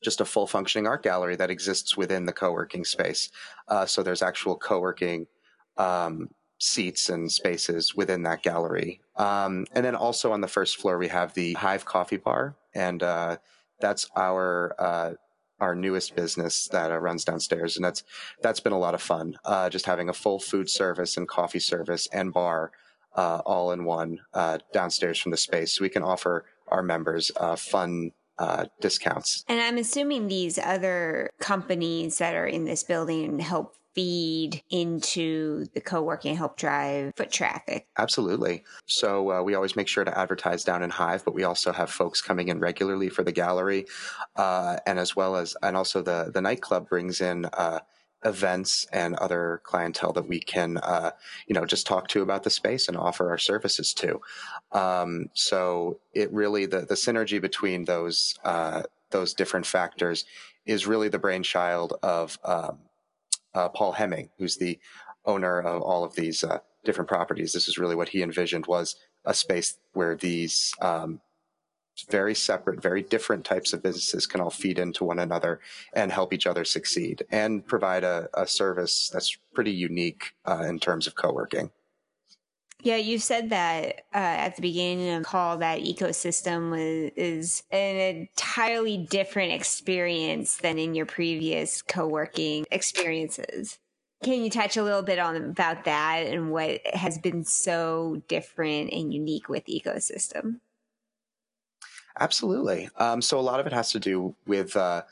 just 0.03 0.21
a 0.21 0.25
full 0.25 0.45
functioning 0.45 0.85
art 0.85 1.01
gallery 1.01 1.35
that 1.37 1.49
exists 1.49 1.97
within 1.97 2.25
the 2.25 2.33
co-working 2.33 2.85
space. 2.85 3.31
Uh, 3.67 3.85
so 3.85 4.03
there's 4.03 4.21
actual 4.21 4.55
co-working 4.55 5.25
um, 5.77 6.29
seats 6.59 7.09
and 7.09 7.31
spaces 7.31 7.95
within 7.95 8.23
that 8.23 8.43
gallery. 8.43 9.01
Um, 9.15 9.65
and 9.73 9.83
then 9.83 9.95
also 9.95 10.31
on 10.31 10.41
the 10.41 10.47
first 10.47 10.77
floor, 10.77 10.97
we 10.97 11.07
have 11.07 11.33
the 11.33 11.53
Hive 11.53 11.85
Coffee 11.85 12.17
Bar, 12.17 12.55
and 12.75 13.01
uh, 13.01 13.37
that's 13.79 14.09
our 14.15 14.75
uh, 14.77 15.13
our 15.63 15.75
newest 15.75 16.15
business 16.15 16.67
that 16.67 16.91
uh, 16.91 16.97
runs 16.97 17.23
downstairs, 17.23 17.77
and 17.77 17.85
that's 17.85 18.03
that's 18.41 18.59
been 18.59 18.73
a 18.73 18.79
lot 18.79 18.93
of 18.93 19.01
fun. 19.01 19.37
Uh, 19.45 19.69
just 19.69 19.85
having 19.85 20.09
a 20.09 20.13
full 20.13 20.39
food 20.39 20.69
service 20.69 21.15
and 21.17 21.27
coffee 21.27 21.59
service 21.59 22.07
and 22.11 22.33
bar 22.33 22.71
uh, 23.15 23.41
all 23.45 23.71
in 23.71 23.85
one 23.85 24.19
uh, 24.33 24.57
downstairs 24.73 25.17
from 25.17 25.31
the 25.31 25.37
space, 25.37 25.73
so 25.73 25.81
we 25.81 25.89
can 25.89 26.03
offer 26.03 26.45
our 26.67 26.83
members 26.83 27.31
fun 27.57 28.11
uh, 28.39 28.65
discounts. 28.81 29.45
And 29.47 29.61
I'm 29.61 29.77
assuming 29.77 30.27
these 30.27 30.57
other 30.57 31.29
companies 31.39 32.17
that 32.17 32.35
are 32.35 32.47
in 32.47 32.65
this 32.65 32.83
building 32.83 33.39
help 33.39 33.75
feed 33.95 34.63
into 34.69 35.65
the 35.73 35.81
co-working 35.81 36.35
help 36.35 36.57
drive 36.57 37.13
foot 37.15 37.31
traffic 37.31 37.87
absolutely 37.97 38.63
so 38.85 39.31
uh, 39.31 39.41
we 39.41 39.55
always 39.55 39.75
make 39.75 39.87
sure 39.87 40.03
to 40.03 40.17
advertise 40.17 40.63
down 40.63 40.83
in 40.83 40.89
hive 40.89 41.23
but 41.25 41.33
we 41.33 41.43
also 41.43 41.71
have 41.71 41.89
folks 41.89 42.21
coming 42.21 42.47
in 42.47 42.59
regularly 42.59 43.09
for 43.09 43.23
the 43.23 43.31
gallery 43.31 43.85
uh, 44.35 44.77
and 44.85 44.99
as 44.99 45.15
well 45.15 45.35
as 45.35 45.55
and 45.61 45.77
also 45.77 46.01
the 46.01 46.31
the 46.33 46.41
nightclub 46.41 46.89
brings 46.89 47.21
in 47.21 47.45
uh, 47.53 47.79
events 48.25 48.87
and 48.91 49.15
other 49.15 49.61
clientele 49.63 50.13
that 50.13 50.27
we 50.27 50.39
can, 50.39 50.77
uh, 50.77 51.11
you 51.47 51.53
know, 51.53 51.65
just 51.65 51.85
talk 51.85 52.07
to 52.09 52.21
about 52.21 52.43
the 52.43 52.49
space 52.49 52.87
and 52.87 52.97
offer 52.97 53.29
our 53.29 53.37
services 53.37 53.93
to. 53.93 54.21
Um, 54.71 55.27
so 55.33 55.99
it 56.13 56.31
really 56.31 56.65
the 56.65 56.81
the 56.81 56.95
synergy 56.95 57.41
between 57.41 57.85
those 57.85 58.35
uh, 58.43 58.83
those 59.11 59.33
different 59.33 59.65
factors 59.65 60.25
is 60.65 60.87
really 60.87 61.09
the 61.09 61.19
brainchild 61.19 61.93
of 62.01 62.37
um, 62.43 62.79
uh, 63.53 63.69
Paul 63.69 63.93
Hemming, 63.93 64.29
who's 64.37 64.57
the 64.57 64.79
owner 65.25 65.59
of 65.61 65.81
all 65.81 66.03
of 66.03 66.15
these 66.15 66.43
uh, 66.43 66.59
different 66.83 67.07
properties. 67.07 67.53
This 67.53 67.67
is 67.67 67.77
really 67.77 67.95
what 67.95 68.09
he 68.09 68.21
envisioned 68.21 68.65
was 68.65 68.95
a 69.25 69.33
space 69.33 69.77
where 69.93 70.15
these 70.15 70.73
um, 70.81 71.21
very 72.09 72.35
separate, 72.35 72.81
very 72.81 73.03
different 73.03 73.45
types 73.45 73.71
of 73.71 73.83
businesses 73.83 74.25
can 74.25 74.41
all 74.41 74.49
feed 74.49 74.79
into 74.79 75.03
one 75.03 75.19
another 75.19 75.59
and 75.93 76.11
help 76.11 76.33
each 76.33 76.47
other 76.47 76.65
succeed 76.65 77.23
and 77.31 77.65
provide 77.65 78.03
a, 78.03 78.27
a 78.33 78.47
service 78.47 79.09
that's 79.13 79.37
pretty 79.53 79.71
unique 79.71 80.33
uh, 80.45 80.65
in 80.67 80.79
terms 80.79 81.07
of 81.07 81.15
co-working. 81.15 81.69
Yeah, 82.83 82.97
you 82.97 83.17
said 83.17 83.49
that 83.51 84.01
uh, 84.13 84.17
at 84.17 84.57
the 84.57 84.61
beginning 84.61 85.09
of 85.09 85.23
the 85.23 85.25
call 85.25 85.57
that 85.59 85.79
ecosystem 85.79 86.69
was, 86.69 87.11
is 87.15 87.63
an 87.71 87.95
entirely 87.95 88.97
different 88.97 89.53
experience 89.53 90.57
than 90.57 90.77
in 90.77 90.93
your 90.93 91.05
previous 91.05 91.81
co-working 91.81 92.65
experiences. 92.71 93.79
Can 94.21 94.43
you 94.43 94.49
touch 94.49 94.75
a 94.75 94.83
little 94.83 95.01
bit 95.01 95.17
on 95.17 95.37
about 95.37 95.85
that 95.85 96.27
and 96.27 96.51
what 96.51 96.85
has 96.93 97.17
been 97.17 97.45
so 97.45 98.21
different 98.27 98.91
and 98.91 99.13
unique 99.13 99.47
with 99.47 99.65
ecosystem? 99.67 100.59
Absolutely. 102.19 102.89
Um, 102.97 103.21
so 103.21 103.39
a 103.39 103.41
lot 103.41 103.61
of 103.61 103.65
it 103.65 103.71
has 103.71 103.93
to 103.93 103.99
do 103.99 104.35
with 104.45 104.75
uh, 104.75 105.03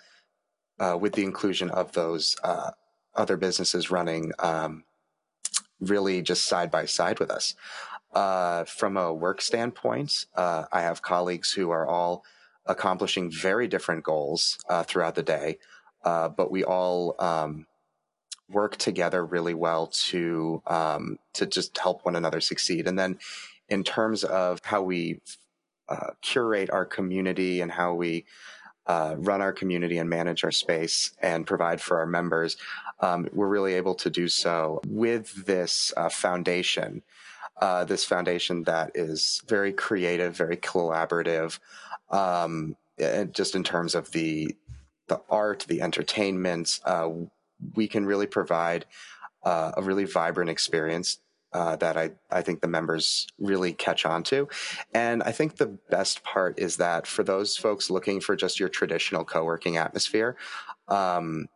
uh, 0.78 0.98
with 1.00 1.14
the 1.14 1.24
inclusion 1.24 1.70
of 1.70 1.94
those 1.94 2.36
uh, 2.44 2.72
other 3.16 3.38
businesses 3.38 3.90
running 3.90 4.34
um, 4.40 4.84
really 5.82 6.22
just 6.22 6.46
side 6.46 6.72
by 6.72 6.86
side 6.86 7.20
with 7.20 7.30
us. 7.30 7.56
Uh, 8.14 8.64
from 8.66 8.98
a 8.98 9.14
work 9.14 9.42
standpoint, 9.42 10.26
uh, 10.36 10.66
I 10.72 10.82
have 10.82 11.02
colleagues 11.02 11.52
who 11.52 11.72
are 11.72 11.88
all 11.88 12.24
accomplishing 12.66 13.32
very 13.32 13.68
different 13.68 14.04
goals 14.04 14.58
uh, 14.70 14.84
throughout 14.84 15.16
the 15.16 15.24
day, 15.24 15.58
but 16.04 16.52
we 16.52 16.64
all 16.64 17.16
um, 17.20 17.66
work 18.50 18.78
together 18.78 19.26
really 19.26 19.54
well 19.54 19.88
to 19.88 20.62
um, 20.68 21.18
to 21.34 21.46
just 21.46 21.78
help 21.78 22.06
one 22.06 22.16
another 22.16 22.42
succeed. 22.42 22.88
And 22.88 23.00
then, 23.00 23.18
in 23.70 23.84
terms 23.84 24.24
of 24.24 24.60
how 24.64 24.82
we 24.82 25.22
uh, 25.90 26.12
curate 26.22 26.70
our 26.70 26.86
community 26.86 27.62
and 27.62 27.72
how 27.72 27.94
we 27.94 28.26
uh, 28.92 29.16
run 29.20 29.42
our 29.42 29.54
community 29.54 30.00
and 30.00 30.10
manage 30.10 30.44
our 30.44 30.52
space 30.52 31.12
and 31.22 31.48
provide 31.48 31.80
for 31.80 31.98
our 32.00 32.06
members, 32.06 32.58
um, 33.00 33.26
we're 33.32 33.48
really 33.48 33.76
able 33.76 33.96
to 33.96 34.10
do 34.10 34.28
so 34.28 34.82
with 34.86 35.46
this 35.46 35.94
uh, 35.96 36.10
foundation. 36.10 37.02
Uh, 37.62 37.86
this 37.86 38.04
foundation 38.04 38.64
that 38.64 38.92
is 38.94 39.42
very 39.48 39.72
creative, 39.72 40.36
very 40.36 40.58
collaborative, 40.58 41.58
um, 42.10 42.76
just 43.32 43.56
in 43.56 43.64
terms 43.64 43.96
of 43.96 44.12
the 44.12 44.54
the 45.08 45.22
art, 45.30 45.66
the 45.70 45.82
entertainment, 45.82 46.80
uh, 46.86 47.10
we 47.76 47.88
can 47.88 48.06
really 48.06 48.28
provide 48.28 48.86
uh, 49.44 49.72
a 49.78 49.82
really 49.82 50.06
vibrant 50.06 50.50
experience 50.50 51.20
uh, 51.54 51.76
that 51.78 51.98
I, 51.98 52.12
I 52.30 52.42
think 52.42 52.62
the 52.62 52.68
members 52.68 53.28
really 53.40 53.74
catch 53.74 54.06
on 54.06 54.24
to. 54.24 54.48
And 54.94 55.22
I 55.24 55.32
think 55.32 55.58
the 55.58 55.78
best 55.90 56.24
part 56.24 56.60
is 56.60 56.78
that 56.78 57.06
for 57.06 57.24
those 57.24 57.58
folks 57.58 57.90
looking 57.90 58.22
for 58.22 58.36
just 58.36 58.60
your 58.60 58.70
traditional 58.70 59.26
co-working 59.26 59.78
atmosphere, 59.78 60.38
um, 60.88 61.48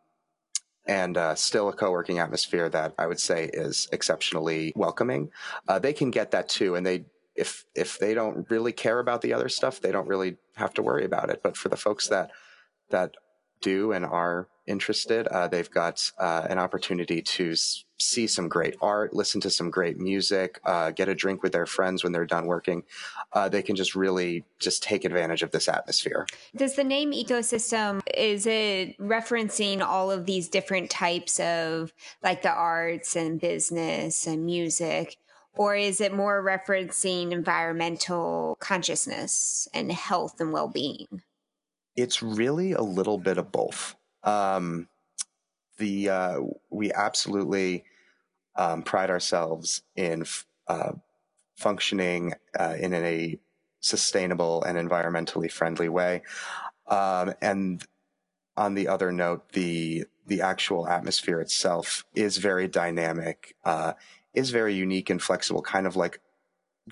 and 0.86 1.16
uh, 1.16 1.34
still 1.34 1.68
a 1.68 1.72
co-working 1.72 2.18
atmosphere 2.20 2.68
that 2.68 2.94
I 2.98 3.06
would 3.06 3.18
say 3.18 3.50
is 3.52 3.88
exceptionally 3.92 4.72
welcoming, 4.76 5.30
uh, 5.66 5.78
they 5.78 5.92
can 5.92 6.10
get 6.10 6.30
that 6.30 6.48
too. 6.48 6.76
And 6.76 6.86
they, 6.86 7.06
if 7.34 7.64
if 7.74 7.98
they 7.98 8.14
don't 8.14 8.48
really 8.50 8.72
care 8.72 8.98
about 8.98 9.20
the 9.20 9.32
other 9.32 9.48
stuff, 9.48 9.80
they 9.80 9.92
don't 9.92 10.06
really 10.06 10.36
have 10.54 10.72
to 10.74 10.82
worry 10.82 11.04
about 11.04 11.28
it. 11.28 11.42
But 11.42 11.56
for 11.56 11.68
the 11.68 11.76
folks 11.76 12.08
that 12.08 12.30
that 12.90 13.16
do 13.60 13.92
and 13.92 14.04
are 14.04 14.48
interested, 14.66 15.26
uh, 15.28 15.48
they've 15.48 15.70
got 15.70 16.10
uh, 16.18 16.46
an 16.50 16.58
opportunity 16.58 17.22
to 17.22 17.52
s- 17.52 17.84
see 17.98 18.26
some 18.26 18.48
great 18.48 18.76
art, 18.82 19.14
listen 19.14 19.40
to 19.40 19.50
some 19.50 19.70
great 19.70 19.98
music, 19.98 20.60
uh, 20.64 20.90
get 20.90 21.08
a 21.08 21.14
drink 21.14 21.42
with 21.42 21.52
their 21.52 21.66
friends 21.66 22.02
when 22.02 22.12
they're 22.12 22.26
done 22.26 22.46
working. 22.46 22.82
Uh, 23.32 23.48
they 23.48 23.62
can 23.62 23.76
just 23.76 23.94
really 23.94 24.44
just 24.58 24.82
take 24.82 25.04
advantage 25.04 25.42
of 25.42 25.50
this 25.52 25.68
atmosphere. 25.68 26.26
Does 26.54 26.74
the 26.74 26.84
name 26.84 27.12
ecosystem 27.12 28.00
is 28.12 28.46
it 28.46 28.98
referencing 28.98 29.80
all 29.82 30.10
of 30.10 30.26
these 30.26 30.48
different 30.48 30.90
types 30.90 31.38
of 31.40 31.92
like 32.22 32.42
the 32.42 32.52
arts 32.52 33.16
and 33.16 33.40
business 33.40 34.26
and 34.26 34.44
music? 34.44 35.16
Or 35.58 35.74
is 35.74 36.02
it 36.02 36.12
more 36.12 36.44
referencing 36.44 37.32
environmental 37.32 38.58
consciousness 38.60 39.66
and 39.72 39.90
health 39.90 40.38
and 40.38 40.52
well 40.52 40.68
being? 40.68 41.22
It's 41.96 42.22
really 42.22 42.72
a 42.72 42.82
little 42.82 43.18
bit 43.18 43.38
of 43.38 43.50
both. 43.50 43.96
Um, 44.22 44.88
the 45.78 46.08
uh, 46.10 46.40
we 46.70 46.92
absolutely 46.92 47.84
um, 48.54 48.82
pride 48.82 49.10
ourselves 49.10 49.82
in 49.94 50.24
uh, 50.68 50.92
functioning 51.56 52.34
uh, 52.58 52.74
in 52.78 52.94
a 52.94 53.38
sustainable 53.80 54.62
and 54.64 54.76
environmentally 54.76 55.50
friendly 55.50 55.88
way. 55.88 56.22
Um, 56.86 57.34
and 57.40 57.84
on 58.56 58.74
the 58.74 58.88
other 58.88 59.12
note, 59.12 59.52
the 59.52 60.04
the 60.26 60.40
actual 60.40 60.88
atmosphere 60.88 61.40
itself 61.40 62.04
is 62.14 62.38
very 62.38 62.66
dynamic, 62.66 63.54
uh, 63.64 63.92
is 64.34 64.50
very 64.50 64.74
unique 64.74 65.08
and 65.08 65.22
flexible, 65.22 65.62
kind 65.62 65.86
of 65.86 65.94
like 65.94 66.20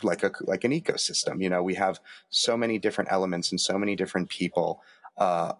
like 0.02 0.22
a 0.22 0.32
like 0.40 0.64
an 0.64 0.72
ecosystem. 0.72 1.42
You 1.42 1.50
know, 1.50 1.62
we 1.62 1.74
have 1.74 2.00
so 2.30 2.56
many 2.56 2.78
different 2.78 3.12
elements 3.12 3.50
and 3.50 3.60
so 3.60 3.78
many 3.78 3.94
different 3.96 4.28
people, 4.28 4.82
uh, 5.18 5.52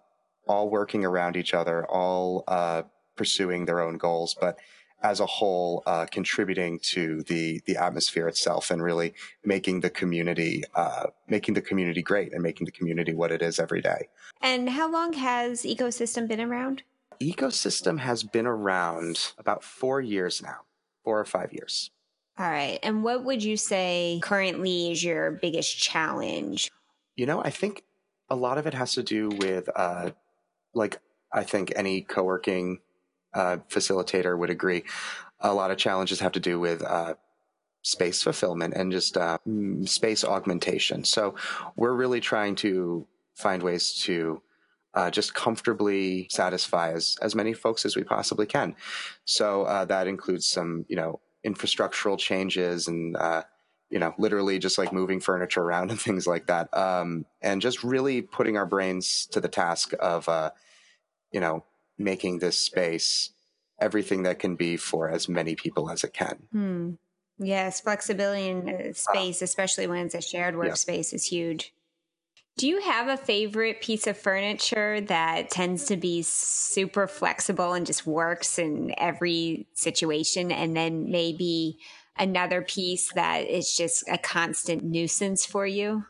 all 0.47 0.69
working 0.69 1.05
around 1.05 1.37
each 1.37 1.53
other, 1.53 1.85
all 1.85 2.43
uh, 2.47 2.83
pursuing 3.15 3.65
their 3.65 3.79
own 3.79 3.97
goals, 3.97 4.35
but 4.39 4.57
as 5.01 5.19
a 5.19 5.25
whole, 5.25 5.83
uh, 5.85 6.05
contributing 6.11 6.79
to 6.79 7.21
the 7.23 7.61
the 7.65 7.77
atmosphere 7.77 8.27
itself 8.27 8.71
and 8.71 8.81
really 8.81 9.13
making 9.43 9.81
the 9.81 9.89
community 9.89 10.63
uh, 10.73 11.07
making 11.27 11.53
the 11.53 11.61
community 11.61 12.01
great 12.01 12.33
and 12.33 12.41
making 12.41 12.65
the 12.65 12.71
community 12.71 13.13
what 13.13 13.31
it 13.31 13.41
is 13.41 13.59
every 13.59 13.81
day. 13.81 14.07
And 14.41 14.69
how 14.69 14.89
long 14.91 15.13
has 15.13 15.63
ecosystem 15.63 16.27
been 16.27 16.41
around? 16.41 16.83
Ecosystem 17.21 17.99
has 17.99 18.23
been 18.23 18.47
around 18.47 19.33
about 19.37 19.63
four 19.63 20.01
years 20.01 20.41
now, 20.41 20.61
four 21.03 21.19
or 21.19 21.25
five 21.25 21.53
years. 21.53 21.91
All 22.37 22.49
right. 22.49 22.79
And 22.83 23.03
what 23.03 23.23
would 23.23 23.43
you 23.43 23.55
say 23.55 24.19
currently 24.21 24.91
is 24.91 25.03
your 25.03 25.31
biggest 25.31 25.77
challenge? 25.77 26.69
You 27.15 27.25
know, 27.25 27.41
I 27.41 27.49
think 27.49 27.83
a 28.29 28.35
lot 28.35 28.57
of 28.57 28.67
it 28.67 28.73
has 28.73 28.93
to 28.95 29.03
do 29.03 29.29
with, 29.29 29.69
uh, 29.73 30.11
like, 30.73 30.99
I 31.31 31.43
think 31.43 31.71
any 31.75 32.01
co 32.01 32.23
working 32.23 32.79
uh, 33.33 33.57
facilitator 33.69 34.37
would 34.37 34.49
agree. 34.49 34.83
A 35.39 35.53
lot 35.53 35.71
of 35.71 35.77
challenges 35.77 36.19
have 36.19 36.33
to 36.33 36.39
do 36.41 36.59
with 36.59 36.83
uh, 36.83 37.15
space 37.83 38.21
fulfillment 38.21 38.73
and 38.73 38.91
just 38.91 39.15
uh, 39.15 39.37
space 39.85 40.25
augmentation. 40.25 41.05
So 41.05 41.35
we're 41.75 41.93
really 41.93 42.19
trying 42.19 42.55
to 42.55 43.07
find 43.35 43.63
ways 43.63 43.93
to 44.03 44.41
uh, 44.93 45.11
just 45.11 45.33
comfortably 45.33 46.27
satisfy 46.31 46.93
as, 46.93 47.17
as 47.21 47.35
many 47.35 47.53
folks 47.53 47.85
as 47.85 47.95
we 47.95 48.03
possibly 48.03 48.45
can. 48.45 48.75
So 49.25 49.63
uh, 49.63 49.85
that 49.85 50.07
includes 50.07 50.47
some, 50.47 50.85
you 50.87 50.95
know, 50.95 51.19
infrastructural 51.45 52.17
changes 52.17 52.87
and, 52.87 53.15
uh, 53.15 53.43
you 53.89 53.99
know, 53.99 54.13
literally 54.17 54.57
just 54.59 54.77
like 54.77 54.91
moving 54.91 55.19
furniture 55.19 55.61
around 55.61 55.89
and 55.91 56.01
things 56.01 56.25
like 56.25 56.47
that. 56.47 56.75
Um, 56.75 57.25
and 57.41 57.61
just 57.61 57.83
really 57.83 58.21
putting 58.21 58.57
our 58.57 58.65
brains 58.65 59.27
to 59.31 59.39
the 59.39 59.47
task 59.47 59.93
of, 59.99 60.27
uh, 60.27 60.51
you 61.31 61.39
know, 61.39 61.63
making 61.97 62.39
this 62.39 62.59
space 62.59 63.31
everything 63.79 64.23
that 64.23 64.39
can 64.39 64.55
be 64.55 64.77
for 64.77 65.09
as 65.09 65.27
many 65.27 65.55
people 65.55 65.89
as 65.89 66.03
it 66.03 66.13
can. 66.13 66.37
Hmm. 66.51 66.91
Yes, 67.37 67.81
flexibility 67.81 68.47
in 68.47 68.69
uh, 68.69 68.93
space, 68.93 69.41
especially 69.41 69.87
when 69.87 70.05
it's 70.05 70.15
a 70.15 70.21
shared 70.21 70.55
workspace, 70.55 71.11
yeah. 71.11 71.15
is 71.15 71.25
huge. 71.25 71.73
Do 72.57 72.67
you 72.67 72.79
have 72.81 73.09
a 73.09 73.17
favorite 73.17 73.81
piece 73.81 74.07
of 74.07 74.17
furniture 74.17 75.01
that 75.01 75.49
tends 75.49 75.85
to 75.85 75.97
be 75.97 76.21
super 76.21 77.05
flexible 77.05 77.73
and 77.73 77.85
just 77.85 78.07
works 78.07 78.57
in 78.57 78.93
every 78.97 79.67
situation? 79.73 80.53
And 80.53 80.75
then 80.75 81.11
maybe 81.11 81.79
another 82.17 82.61
piece 82.61 83.11
that 83.13 83.39
is 83.49 83.75
just 83.75 84.05
a 84.09 84.17
constant 84.17 84.85
nuisance 84.85 85.45
for 85.45 85.67
you? 85.67 86.05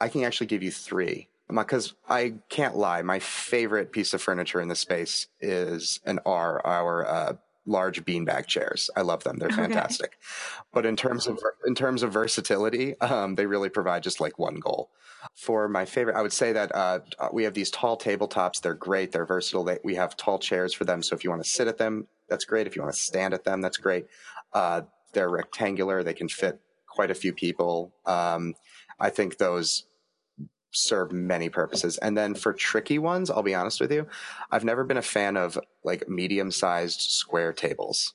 I 0.00 0.08
can 0.08 0.22
actually 0.22 0.46
give 0.46 0.62
you 0.62 0.70
three 0.70 1.26
because 1.52 1.94
I 2.08 2.34
can't 2.48 2.76
lie. 2.76 3.02
My 3.02 3.18
favorite 3.18 3.90
piece 3.90 4.14
of 4.14 4.22
furniture 4.22 4.60
in 4.60 4.68
the 4.68 4.76
space 4.76 5.26
is 5.40 5.98
an 6.04 6.20
R, 6.24 6.64
our 6.64 7.04
uh, 7.04 7.32
large 7.68 8.04
beanbag 8.04 8.46
chairs. 8.46 8.90
I 8.96 9.02
love 9.02 9.22
them; 9.24 9.38
they're 9.38 9.50
fantastic. 9.50 10.06
Okay. 10.06 10.64
But 10.72 10.86
in 10.86 10.96
terms 10.96 11.26
of 11.26 11.38
in 11.66 11.74
terms 11.74 12.02
of 12.02 12.12
versatility, 12.12 12.98
um, 13.00 13.34
they 13.34 13.46
really 13.46 13.68
provide 13.68 14.02
just 14.02 14.20
like 14.20 14.38
one 14.38 14.56
goal. 14.56 14.90
For 15.34 15.68
my 15.68 15.84
favorite, 15.84 16.16
I 16.16 16.22
would 16.22 16.32
say 16.32 16.52
that 16.52 16.74
uh, 16.74 17.00
we 17.32 17.44
have 17.44 17.54
these 17.54 17.70
tall 17.70 17.98
tabletops. 17.98 18.60
They're 18.60 18.74
great. 18.74 19.12
They're 19.12 19.26
versatile. 19.26 19.64
They, 19.64 19.78
we 19.84 19.94
have 19.96 20.16
tall 20.16 20.38
chairs 20.38 20.72
for 20.72 20.84
them. 20.84 21.02
So 21.02 21.14
if 21.14 21.24
you 21.24 21.30
want 21.30 21.42
to 21.42 21.48
sit 21.48 21.68
at 21.68 21.78
them, 21.78 22.06
that's 22.28 22.44
great. 22.44 22.66
If 22.66 22.76
you 22.76 22.82
want 22.82 22.94
to 22.94 23.00
stand 23.00 23.34
at 23.34 23.44
them, 23.44 23.60
that's 23.60 23.78
great. 23.78 24.06
Uh, 24.52 24.82
they're 25.12 25.30
rectangular. 25.30 26.02
They 26.02 26.14
can 26.14 26.28
fit 26.28 26.60
quite 26.86 27.10
a 27.10 27.14
few 27.14 27.32
people. 27.32 27.92
Um, 28.06 28.54
I 29.00 29.10
think 29.10 29.38
those 29.38 29.84
serve 30.70 31.12
many 31.12 31.48
purposes. 31.48 31.98
And 31.98 32.16
then 32.16 32.34
for 32.34 32.52
tricky 32.52 32.98
ones, 32.98 33.30
I'll 33.30 33.42
be 33.42 33.54
honest 33.54 33.80
with 33.80 33.92
you, 33.92 34.06
I've 34.50 34.64
never 34.64 34.84
been 34.84 34.96
a 34.96 35.02
fan 35.02 35.36
of 35.36 35.58
like 35.84 36.08
medium 36.08 36.50
sized 36.50 37.00
square 37.00 37.52
tables. 37.52 38.14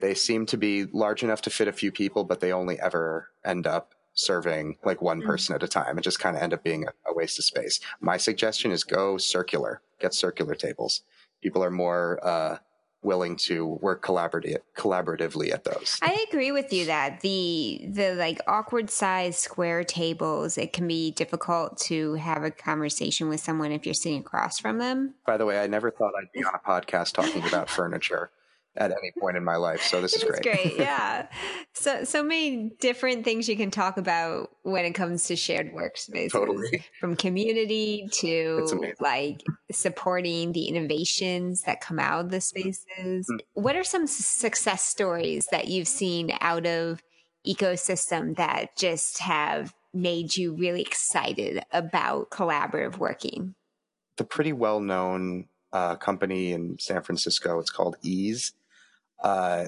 They 0.00 0.14
seem 0.14 0.46
to 0.46 0.56
be 0.56 0.84
large 0.84 1.22
enough 1.22 1.42
to 1.42 1.50
fit 1.50 1.68
a 1.68 1.72
few 1.72 1.92
people, 1.92 2.24
but 2.24 2.40
they 2.40 2.52
only 2.52 2.78
ever 2.80 3.30
end 3.44 3.66
up 3.66 3.94
serving 4.14 4.76
like 4.84 5.00
one 5.02 5.22
mm. 5.22 5.26
person 5.26 5.54
at 5.54 5.62
a 5.62 5.68
time 5.68 5.96
and 5.96 6.02
just 6.02 6.18
kind 6.20 6.36
of 6.36 6.42
end 6.42 6.52
up 6.52 6.64
being 6.64 6.84
a, 6.84 7.10
a 7.10 7.14
waste 7.14 7.38
of 7.38 7.44
space. 7.44 7.80
My 8.00 8.16
suggestion 8.16 8.70
is 8.70 8.84
go 8.84 9.18
circular, 9.18 9.82
get 10.00 10.14
circular 10.14 10.54
tables. 10.54 11.02
People 11.42 11.62
are 11.64 11.70
more, 11.70 12.20
uh, 12.22 12.58
willing 13.02 13.36
to 13.36 13.66
work 13.66 14.04
collaborative, 14.04 14.58
collaboratively 14.76 15.52
at 15.52 15.64
those. 15.64 15.98
I 16.02 16.24
agree 16.28 16.52
with 16.52 16.72
you 16.72 16.86
that 16.86 17.20
the 17.20 17.86
the 17.88 18.14
like 18.14 18.40
awkward 18.46 18.90
size 18.90 19.38
square 19.38 19.84
tables 19.84 20.58
it 20.58 20.72
can 20.72 20.86
be 20.86 21.10
difficult 21.12 21.78
to 21.78 22.14
have 22.14 22.42
a 22.42 22.50
conversation 22.50 23.28
with 23.28 23.40
someone 23.40 23.72
if 23.72 23.86
you're 23.86 23.94
sitting 23.94 24.20
across 24.20 24.58
from 24.58 24.78
them. 24.78 25.14
By 25.26 25.36
the 25.36 25.46
way, 25.46 25.60
I 25.60 25.66
never 25.66 25.90
thought 25.90 26.12
I'd 26.20 26.32
be 26.32 26.44
on 26.44 26.54
a 26.54 26.58
podcast 26.58 27.12
talking 27.12 27.46
about 27.46 27.70
furniture 27.70 28.30
at 28.76 28.90
any 28.90 29.12
point 29.18 29.36
in 29.36 29.44
my 29.44 29.56
life. 29.56 29.82
So 29.82 30.00
this 30.00 30.14
is 30.14 30.24
great. 30.24 30.42
great. 30.42 30.76
Yeah. 30.78 31.26
so 31.72 32.04
so 32.04 32.22
many 32.22 32.70
different 32.80 33.24
things 33.24 33.48
you 33.48 33.56
can 33.56 33.70
talk 33.70 33.96
about 33.96 34.50
when 34.62 34.84
it 34.84 34.92
comes 34.92 35.24
to 35.24 35.36
shared 35.36 35.72
workspaces. 35.72 36.30
Totally. 36.30 36.84
From 37.00 37.16
community 37.16 38.08
to 38.12 38.94
like 39.00 39.42
supporting 39.70 40.52
the 40.52 40.64
innovations 40.66 41.62
that 41.62 41.80
come 41.80 41.98
out 41.98 42.24
of 42.24 42.30
the 42.30 42.40
spaces. 42.40 42.86
Mm. 42.98 43.40
What 43.54 43.76
are 43.76 43.84
some 43.84 44.06
success 44.06 44.82
stories 44.82 45.46
that 45.50 45.68
you've 45.68 45.88
seen 45.88 46.32
out 46.40 46.66
of 46.66 47.02
ecosystem 47.46 48.36
that 48.36 48.76
just 48.76 49.18
have 49.18 49.74
made 49.92 50.36
you 50.36 50.54
really 50.54 50.82
excited 50.82 51.62
about 51.72 52.30
collaborative 52.30 52.98
working? 52.98 53.54
The 54.16 54.24
pretty 54.24 54.52
well 54.52 54.80
known 54.80 55.48
uh, 55.72 55.96
company 55.96 56.52
in 56.52 56.78
San 56.78 57.02
Francisco. 57.02 57.58
It's 57.58 57.70
called 57.70 57.96
Eaze. 58.02 58.52
Uh, 59.22 59.66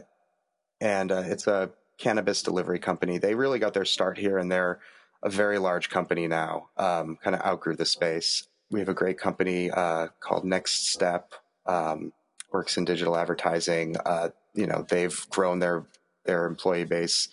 and 0.80 1.12
uh, 1.12 1.22
it's 1.26 1.46
a 1.46 1.70
cannabis 1.98 2.42
delivery 2.42 2.78
company. 2.78 3.18
They 3.18 3.34
really 3.34 3.58
got 3.58 3.74
their 3.74 3.84
start 3.84 4.18
here, 4.18 4.38
and 4.38 4.50
they're 4.50 4.80
a 5.22 5.30
very 5.30 5.58
large 5.58 5.88
company 5.90 6.26
now. 6.26 6.68
Um, 6.76 7.16
kind 7.22 7.36
of 7.36 7.42
outgrew 7.42 7.76
the 7.76 7.84
space. 7.84 8.48
We 8.70 8.80
have 8.80 8.88
a 8.88 8.94
great 8.94 9.18
company 9.18 9.70
uh, 9.70 10.08
called 10.20 10.44
Next 10.44 10.88
Step, 10.88 11.32
um, 11.66 12.12
works 12.52 12.76
in 12.76 12.84
digital 12.84 13.16
advertising. 13.16 13.96
Uh, 14.04 14.30
you 14.54 14.66
know, 14.66 14.84
they've 14.88 15.26
grown 15.30 15.58
their 15.58 15.86
their 16.24 16.46
employee 16.46 16.84
base 16.84 17.28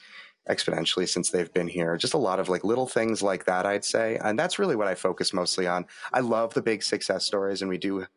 exponentially 0.50 1.08
since 1.08 1.30
they've 1.30 1.54
been 1.54 1.68
here. 1.68 1.96
Just 1.96 2.16
a 2.16 2.18
lot 2.18 2.40
of 2.40 2.50
like 2.50 2.64
little 2.64 2.88
things 2.88 3.22
like 3.22 3.46
that, 3.46 3.66
I'd 3.66 3.86
say. 3.86 4.18
And 4.24 4.38
that's 4.38 4.58
really 4.58 4.76
what 4.76 4.88
I 4.88 4.96
focus 4.96 5.32
mostly 5.32 5.68
on. 5.68 5.86
I 6.12 6.22
love 6.22 6.54
the 6.54 6.62
big 6.62 6.82
success 6.82 7.26
stories 7.26 7.62
and 7.62 7.70
we 7.70 7.78
do 7.78 8.08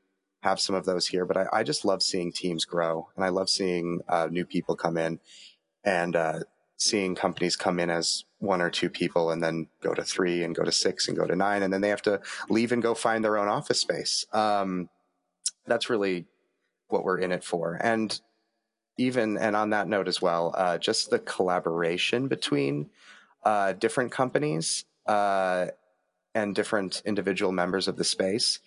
have 0.43 0.61
some 0.61 0.75
of 0.75 0.85
those 0.85 1.07
here, 1.07 1.25
but 1.25 1.37
I, 1.37 1.47
I 1.53 1.63
just 1.63 1.85
love 1.85 2.03
seeing 2.03 2.33
teams 2.33 2.65
grow 2.65 3.09
and 3.17 3.25
I 3.25 3.29
love 3.29 3.49
seeing 3.49 4.01
uh, 4.09 4.29
new 4.31 4.45
people 4.45 4.75
come 4.75 4.99
in 4.99 5.21
and 5.85 6.17
uh, 6.17 6.41
seeing 6.77 7.15
companies 7.15 7.55
come 7.57 7.79
in 7.79 7.91
as 7.91 8.25
one 8.39 8.61
or 8.61 8.69
two 8.69 8.91
people 8.91 9.31
and 9.31 9.43
then 9.43 9.69
go 9.81 9.95
to 9.95 10.03
three 10.03 10.43
and 10.43 10.55
go 10.55 10.65
to 10.65 10.73
six 10.73 11.07
and 11.07 11.17
go 11.17 11.27
to 11.27 11.37
nine 11.37 11.63
and 11.63 11.73
then 11.73 11.81
they 11.81 11.89
have 11.89 12.03
to 12.03 12.21
leave 12.49 12.73
and 12.73 12.83
go 12.83 12.93
find 12.93 13.25
their 13.25 13.39
own 13.39 13.49
office 13.49 13.81
space. 13.81 14.27
Um, 14.33 14.89
that's 15.67 15.89
really 15.89 16.27
what 16.89 17.05
we're 17.05 17.19
in 17.19 17.31
it 17.31 17.45
for. 17.45 17.79
And 17.81 18.21
even, 18.99 19.39
and 19.39 19.55
on 19.55 19.71
that 19.71 19.87
note 19.87 20.09
as 20.09 20.21
well, 20.21 20.53
uh, 20.57 20.77
just 20.77 21.11
the 21.11 21.21
collaboration 21.21 22.27
between 22.27 22.91
uh, 23.45 23.75
different 23.75 24.11
companies 24.11 24.85
uh, 25.07 25.67
and 26.35 26.55
different 26.55 27.01
individual 27.07 27.53
members 27.53 27.87
of 27.87 27.97
the 27.97 28.05
space 28.05 28.59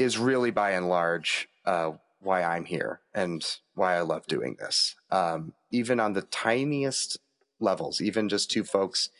is 0.00 0.18
really 0.18 0.50
by 0.50 0.70
and 0.70 0.88
large 0.88 1.48
uh, 1.66 1.92
why 2.20 2.42
I'm 2.42 2.64
here 2.64 3.00
and 3.14 3.44
why 3.74 3.96
I 3.96 4.00
love 4.00 4.26
doing 4.26 4.56
this. 4.58 4.96
Um, 5.10 5.52
even 5.70 6.00
on 6.00 6.14
the 6.14 6.22
tiniest 6.22 7.18
levels, 7.60 8.00
even 8.00 8.28
just 8.28 8.50
two 8.50 8.64
folks 8.64 9.10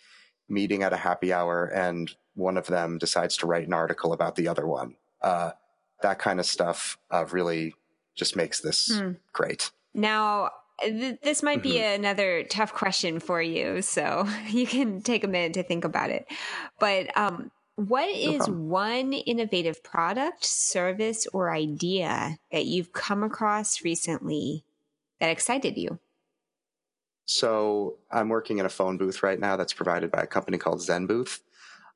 meeting 0.49 0.83
at 0.83 0.93
a 0.93 0.97
happy 0.97 1.33
hour 1.33 1.67
and 1.67 2.11
one 2.35 2.57
of 2.57 2.67
them 2.67 2.97
decides 2.97 3.37
to 3.37 3.47
write 3.47 3.67
an 3.67 3.75
article 3.75 4.13
about 4.13 4.37
the 4.37 4.49
other 4.49 4.67
one. 4.67 4.97
Uh, 5.21 5.51
that 6.03 6.19
kind 6.19 6.41
of 6.41 6.47
stuff 6.47 6.97
uh, 7.11 7.27
really 7.31 7.75
just 8.15 8.35
makes 8.35 8.61
this 8.61 8.99
hmm. 8.99 9.13
great. 9.35 9.71
Now, 9.93 10.51
th- 10.83 11.19
this 11.23 11.43
might 11.43 11.63
be 11.63 11.75
mm-hmm. 11.75 12.01
another 12.01 12.45
tough 12.45 12.73
question 12.73 13.21
for 13.21 13.43
you, 13.43 13.83
so 13.83 14.27
you 14.49 14.67
can 14.67 15.03
take 15.03 15.25
a 15.25 15.29
minute 15.29 15.55
to 15.55 15.63
think 15.63 15.85
about 15.85 16.11
it. 16.11 16.27
But 16.79 17.15
um, 17.19 17.51
what 17.89 18.09
is 18.09 18.47
no 18.47 18.55
one 18.55 19.13
innovative 19.13 19.83
product, 19.83 20.45
service, 20.45 21.27
or 21.33 21.51
idea 21.51 22.39
that 22.53 22.67
you've 22.67 22.93
come 22.93 23.23
across 23.23 23.83
recently 23.83 24.65
that 25.19 25.31
excited 25.31 25.77
you? 25.77 25.99
So 27.25 27.97
I'm 28.11 28.29
working 28.29 28.59
in 28.59 28.67
a 28.67 28.71
phone 28.71 28.99
booth 28.99 29.23
right 29.23 29.39
now 29.39 29.57
that's 29.57 29.73
provided 29.73 30.11
by 30.11 30.23
a 30.23 30.27
company 30.27 30.59
called 30.59 30.81
ZenBooth. 30.81 31.41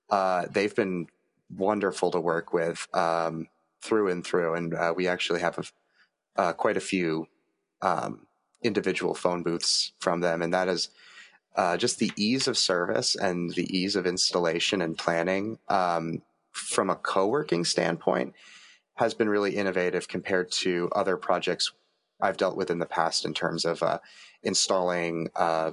Uh, 0.08 0.46
they've 0.50 0.74
been 0.74 1.08
wonderful 1.54 2.10
to 2.12 2.20
work 2.20 2.52
with 2.52 2.86
um, 2.94 3.48
through 3.82 4.10
and 4.10 4.24
through, 4.24 4.54
and 4.54 4.74
uh, 4.74 4.94
we 4.96 5.08
actually 5.08 5.40
have 5.40 5.58
a, 5.58 6.40
uh, 6.40 6.52
quite 6.52 6.76
a 6.76 6.80
few 6.80 7.26
um, 7.82 8.26
individual 8.62 9.14
phone 9.14 9.42
booths 9.42 9.92
from 9.98 10.20
them, 10.20 10.40
and 10.40 10.54
that 10.54 10.68
is 10.68 10.88
uh, 11.56 11.76
just 11.76 11.98
the 11.98 12.12
ease 12.16 12.48
of 12.48 12.58
service 12.58 13.14
and 13.14 13.54
the 13.54 13.66
ease 13.76 13.96
of 13.96 14.06
installation 14.06 14.82
and 14.82 14.98
planning 14.98 15.58
um, 15.68 16.22
from 16.52 16.90
a 16.90 16.96
co-working 16.96 17.64
standpoint 17.64 18.34
has 18.96 19.14
been 19.14 19.28
really 19.28 19.56
innovative 19.56 20.08
compared 20.08 20.50
to 20.50 20.88
other 20.94 21.16
projects 21.16 21.72
I've 22.20 22.36
dealt 22.36 22.56
with 22.56 22.70
in 22.70 22.78
the 22.78 22.86
past 22.86 23.24
in 23.24 23.34
terms 23.34 23.64
of 23.64 23.82
uh, 23.82 23.98
installing 24.42 25.28
uh, 25.34 25.72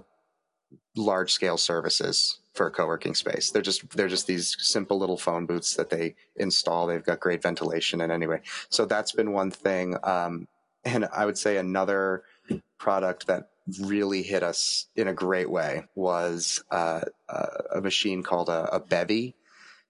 large 0.96 1.32
scale 1.32 1.58
services 1.58 2.40
for 2.54 2.68
a 2.68 2.72
co-working 2.72 3.16
space. 3.16 3.52
They're 3.52 3.62
just 3.62 3.90
they're 3.96 4.08
just 4.08 4.28
these 4.28 4.56
simple 4.60 4.98
little 5.00 5.18
phone 5.18 5.46
booths 5.46 5.76
that 5.76 5.90
they 5.90 6.16
install. 6.36 6.88
They've 6.88 7.04
got 7.04 7.20
great 7.20 7.42
ventilation 7.42 8.02
and 8.02 8.12
anyway. 8.12 8.42
So 8.70 8.86
that's 8.86 9.14
been 9.14 9.32
one 9.32 9.52
thing. 9.52 9.96
Um, 10.04 10.48
and 10.84 11.06
I 11.14 11.26
would 11.26 11.38
say 11.38 11.58
another 11.58 12.24
product 12.78 13.28
that 13.28 13.51
really 13.82 14.24
hit 14.24 14.44
us 14.44 14.88
in 14.96 15.08
a 15.08 15.14
great 15.14 15.50
way 15.50 15.84
was 15.96 16.64
uh, 16.72 17.02
a 17.74 17.82
machine 17.82 18.24
called 18.24 18.50
a, 18.50 18.76
a 18.76 18.80
Bevi. 18.80 19.36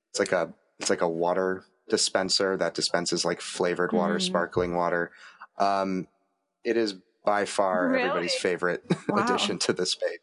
It's 0.10 0.19
like 0.19 0.31
a 0.31 0.53
it's 0.79 0.89
like 0.89 1.01
a 1.01 1.10
water 1.10 1.63
dispenser 1.89 2.57
that 2.57 2.73
dispenses 2.73 3.23
like 3.23 3.41
flavored 3.41 3.91
water, 3.91 4.15
mm. 4.15 4.21
sparkling 4.21 4.75
water. 4.75 5.12
Um, 5.57 6.07
it 6.63 6.77
is 6.77 6.95
by 7.25 7.45
far 7.45 7.89
really? 7.89 8.01
everybody's 8.01 8.36
favorite 8.36 8.84
wow. 9.10 9.23
addition 9.23 9.60
to 9.60 9.73
the 9.73 9.86
space. 9.86 10.19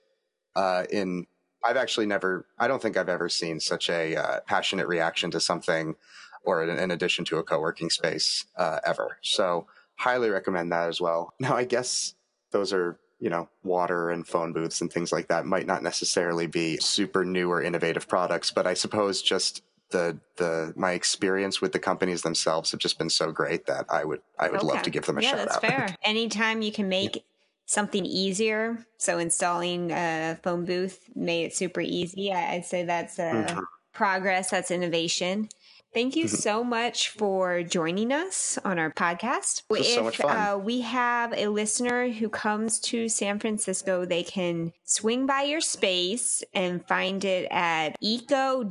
Uh, 0.57 0.85
in 0.91 1.27
I've 1.65 1.77
actually 1.77 2.07
never, 2.07 2.47
I 2.59 2.69
don't 2.69 2.81
think 2.81 2.97
I've 2.97 3.09
ever 3.09 3.29
seen 3.29 3.61
such 3.61 3.91
a 3.91 4.17
uh, 4.17 4.41
passionate 4.47 4.87
reaction 4.87 5.31
to 5.33 5.41
something 5.41 5.97
or 6.45 6.63
in, 6.63 6.79
in 6.79 6.91
addition 6.91 7.25
to 7.27 7.39
a 7.39 7.43
co-working 7.43 7.91
space 7.91 8.47
uh, 8.57 8.79
ever. 8.85 9.19
So 9.23 9.67
highly 9.97 10.31
recommend 10.31 10.73
that 10.73 10.89
as 10.89 11.01
well. 11.01 11.35
Now, 11.41 11.57
I 11.57 11.65
guess 11.65 12.15
those 12.53 12.73
are, 12.73 12.99
you 13.21 13.31
know, 13.31 13.49
water 13.65 14.11
and 14.11 14.27
phone 14.27 14.53
booths 14.53 14.81
and 14.81 14.93
things 14.93 15.13
like 15.13 15.29
that 15.29 15.45
might 15.45 15.67
not 15.67 15.83
necessarily 15.83 16.47
be 16.47 16.77
super 16.79 17.25
new 17.25 17.51
or 17.51 17.63
innovative 17.63 18.09
products, 18.09 18.51
but 18.51 18.67
I 18.67 18.75
suppose 18.75 19.23
just 19.23 19.63
the 19.91 20.19
the 20.37 20.73
my 20.77 20.93
experience 20.93 21.61
with 21.61 21.73
the 21.73 21.79
companies 21.79 22.23
themselves 22.23 22.71
have 22.71 22.81
just 22.81 22.99
been 22.99 23.11
so 23.11 23.33
great 23.33 23.67
that 23.67 23.87
I 23.89 24.05
would 24.05 24.21
I 24.39 24.49
would 24.49 24.59
okay. 24.61 24.67
love 24.67 24.83
to 24.83 24.91
give 24.91 25.07
them 25.07 25.19
a 25.19 25.23
yeah, 25.23 25.31
shout 25.31 25.39
that's 25.39 25.57
out. 25.57 25.61
fair. 25.63 25.97
Anytime 26.03 26.63
you 26.63 26.73
can 26.73 26.89
make 26.89 27.25
something 27.67 28.05
easier, 28.05 28.87
so 28.99 29.19
installing 29.19 29.91
a 29.91 30.39
phone 30.43 30.65
booth 30.65 31.09
made 31.15 31.45
it 31.45 31.55
super 31.55 31.81
easy. 31.81 32.33
I'd 32.33 32.65
say 32.65 32.85
that's 32.85 33.19
a 33.19 33.23
mm-hmm. 33.23 33.61
progress. 33.93 34.51
That's 34.51 34.71
innovation. 34.71 35.49
Thank 35.95 36.17
you 36.17 36.27
mm-hmm. 36.27 36.37
so 36.37 36.63
much 36.63 37.11
for 37.11 37.63
joining 37.63 38.13
us 38.13 38.59
on 38.65 38.79
our 38.79 38.93
podcast. 38.93 39.63
If 39.71 39.87
so 39.87 40.05
much 40.05 40.19
fun. 40.19 40.37
Uh, 40.37 40.59
we 40.59 40.83
have 40.83 41.33
a 41.33 41.49
listener 41.49 42.09
who 42.11 42.29
comes 42.29 42.79
to 42.81 43.09
San 43.09 43.39
Francisco, 43.39 44.05
they 44.05 44.23
can 44.23 44.73
swing 44.85 45.27
by 45.27 45.43
your 45.43 45.61
space 45.61 46.43
and 46.53 46.87
find 46.87 47.25
it 47.25 47.49
at 47.51 47.97
eco 48.01 48.71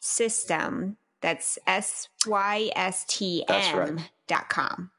system. 0.00 0.96
That's 1.20 1.58
S 1.66 2.08
Y 2.26 2.70
S 2.74 3.04
T 3.08 3.44
M 3.48 4.00
dot 4.26 4.48
com. 4.48 4.90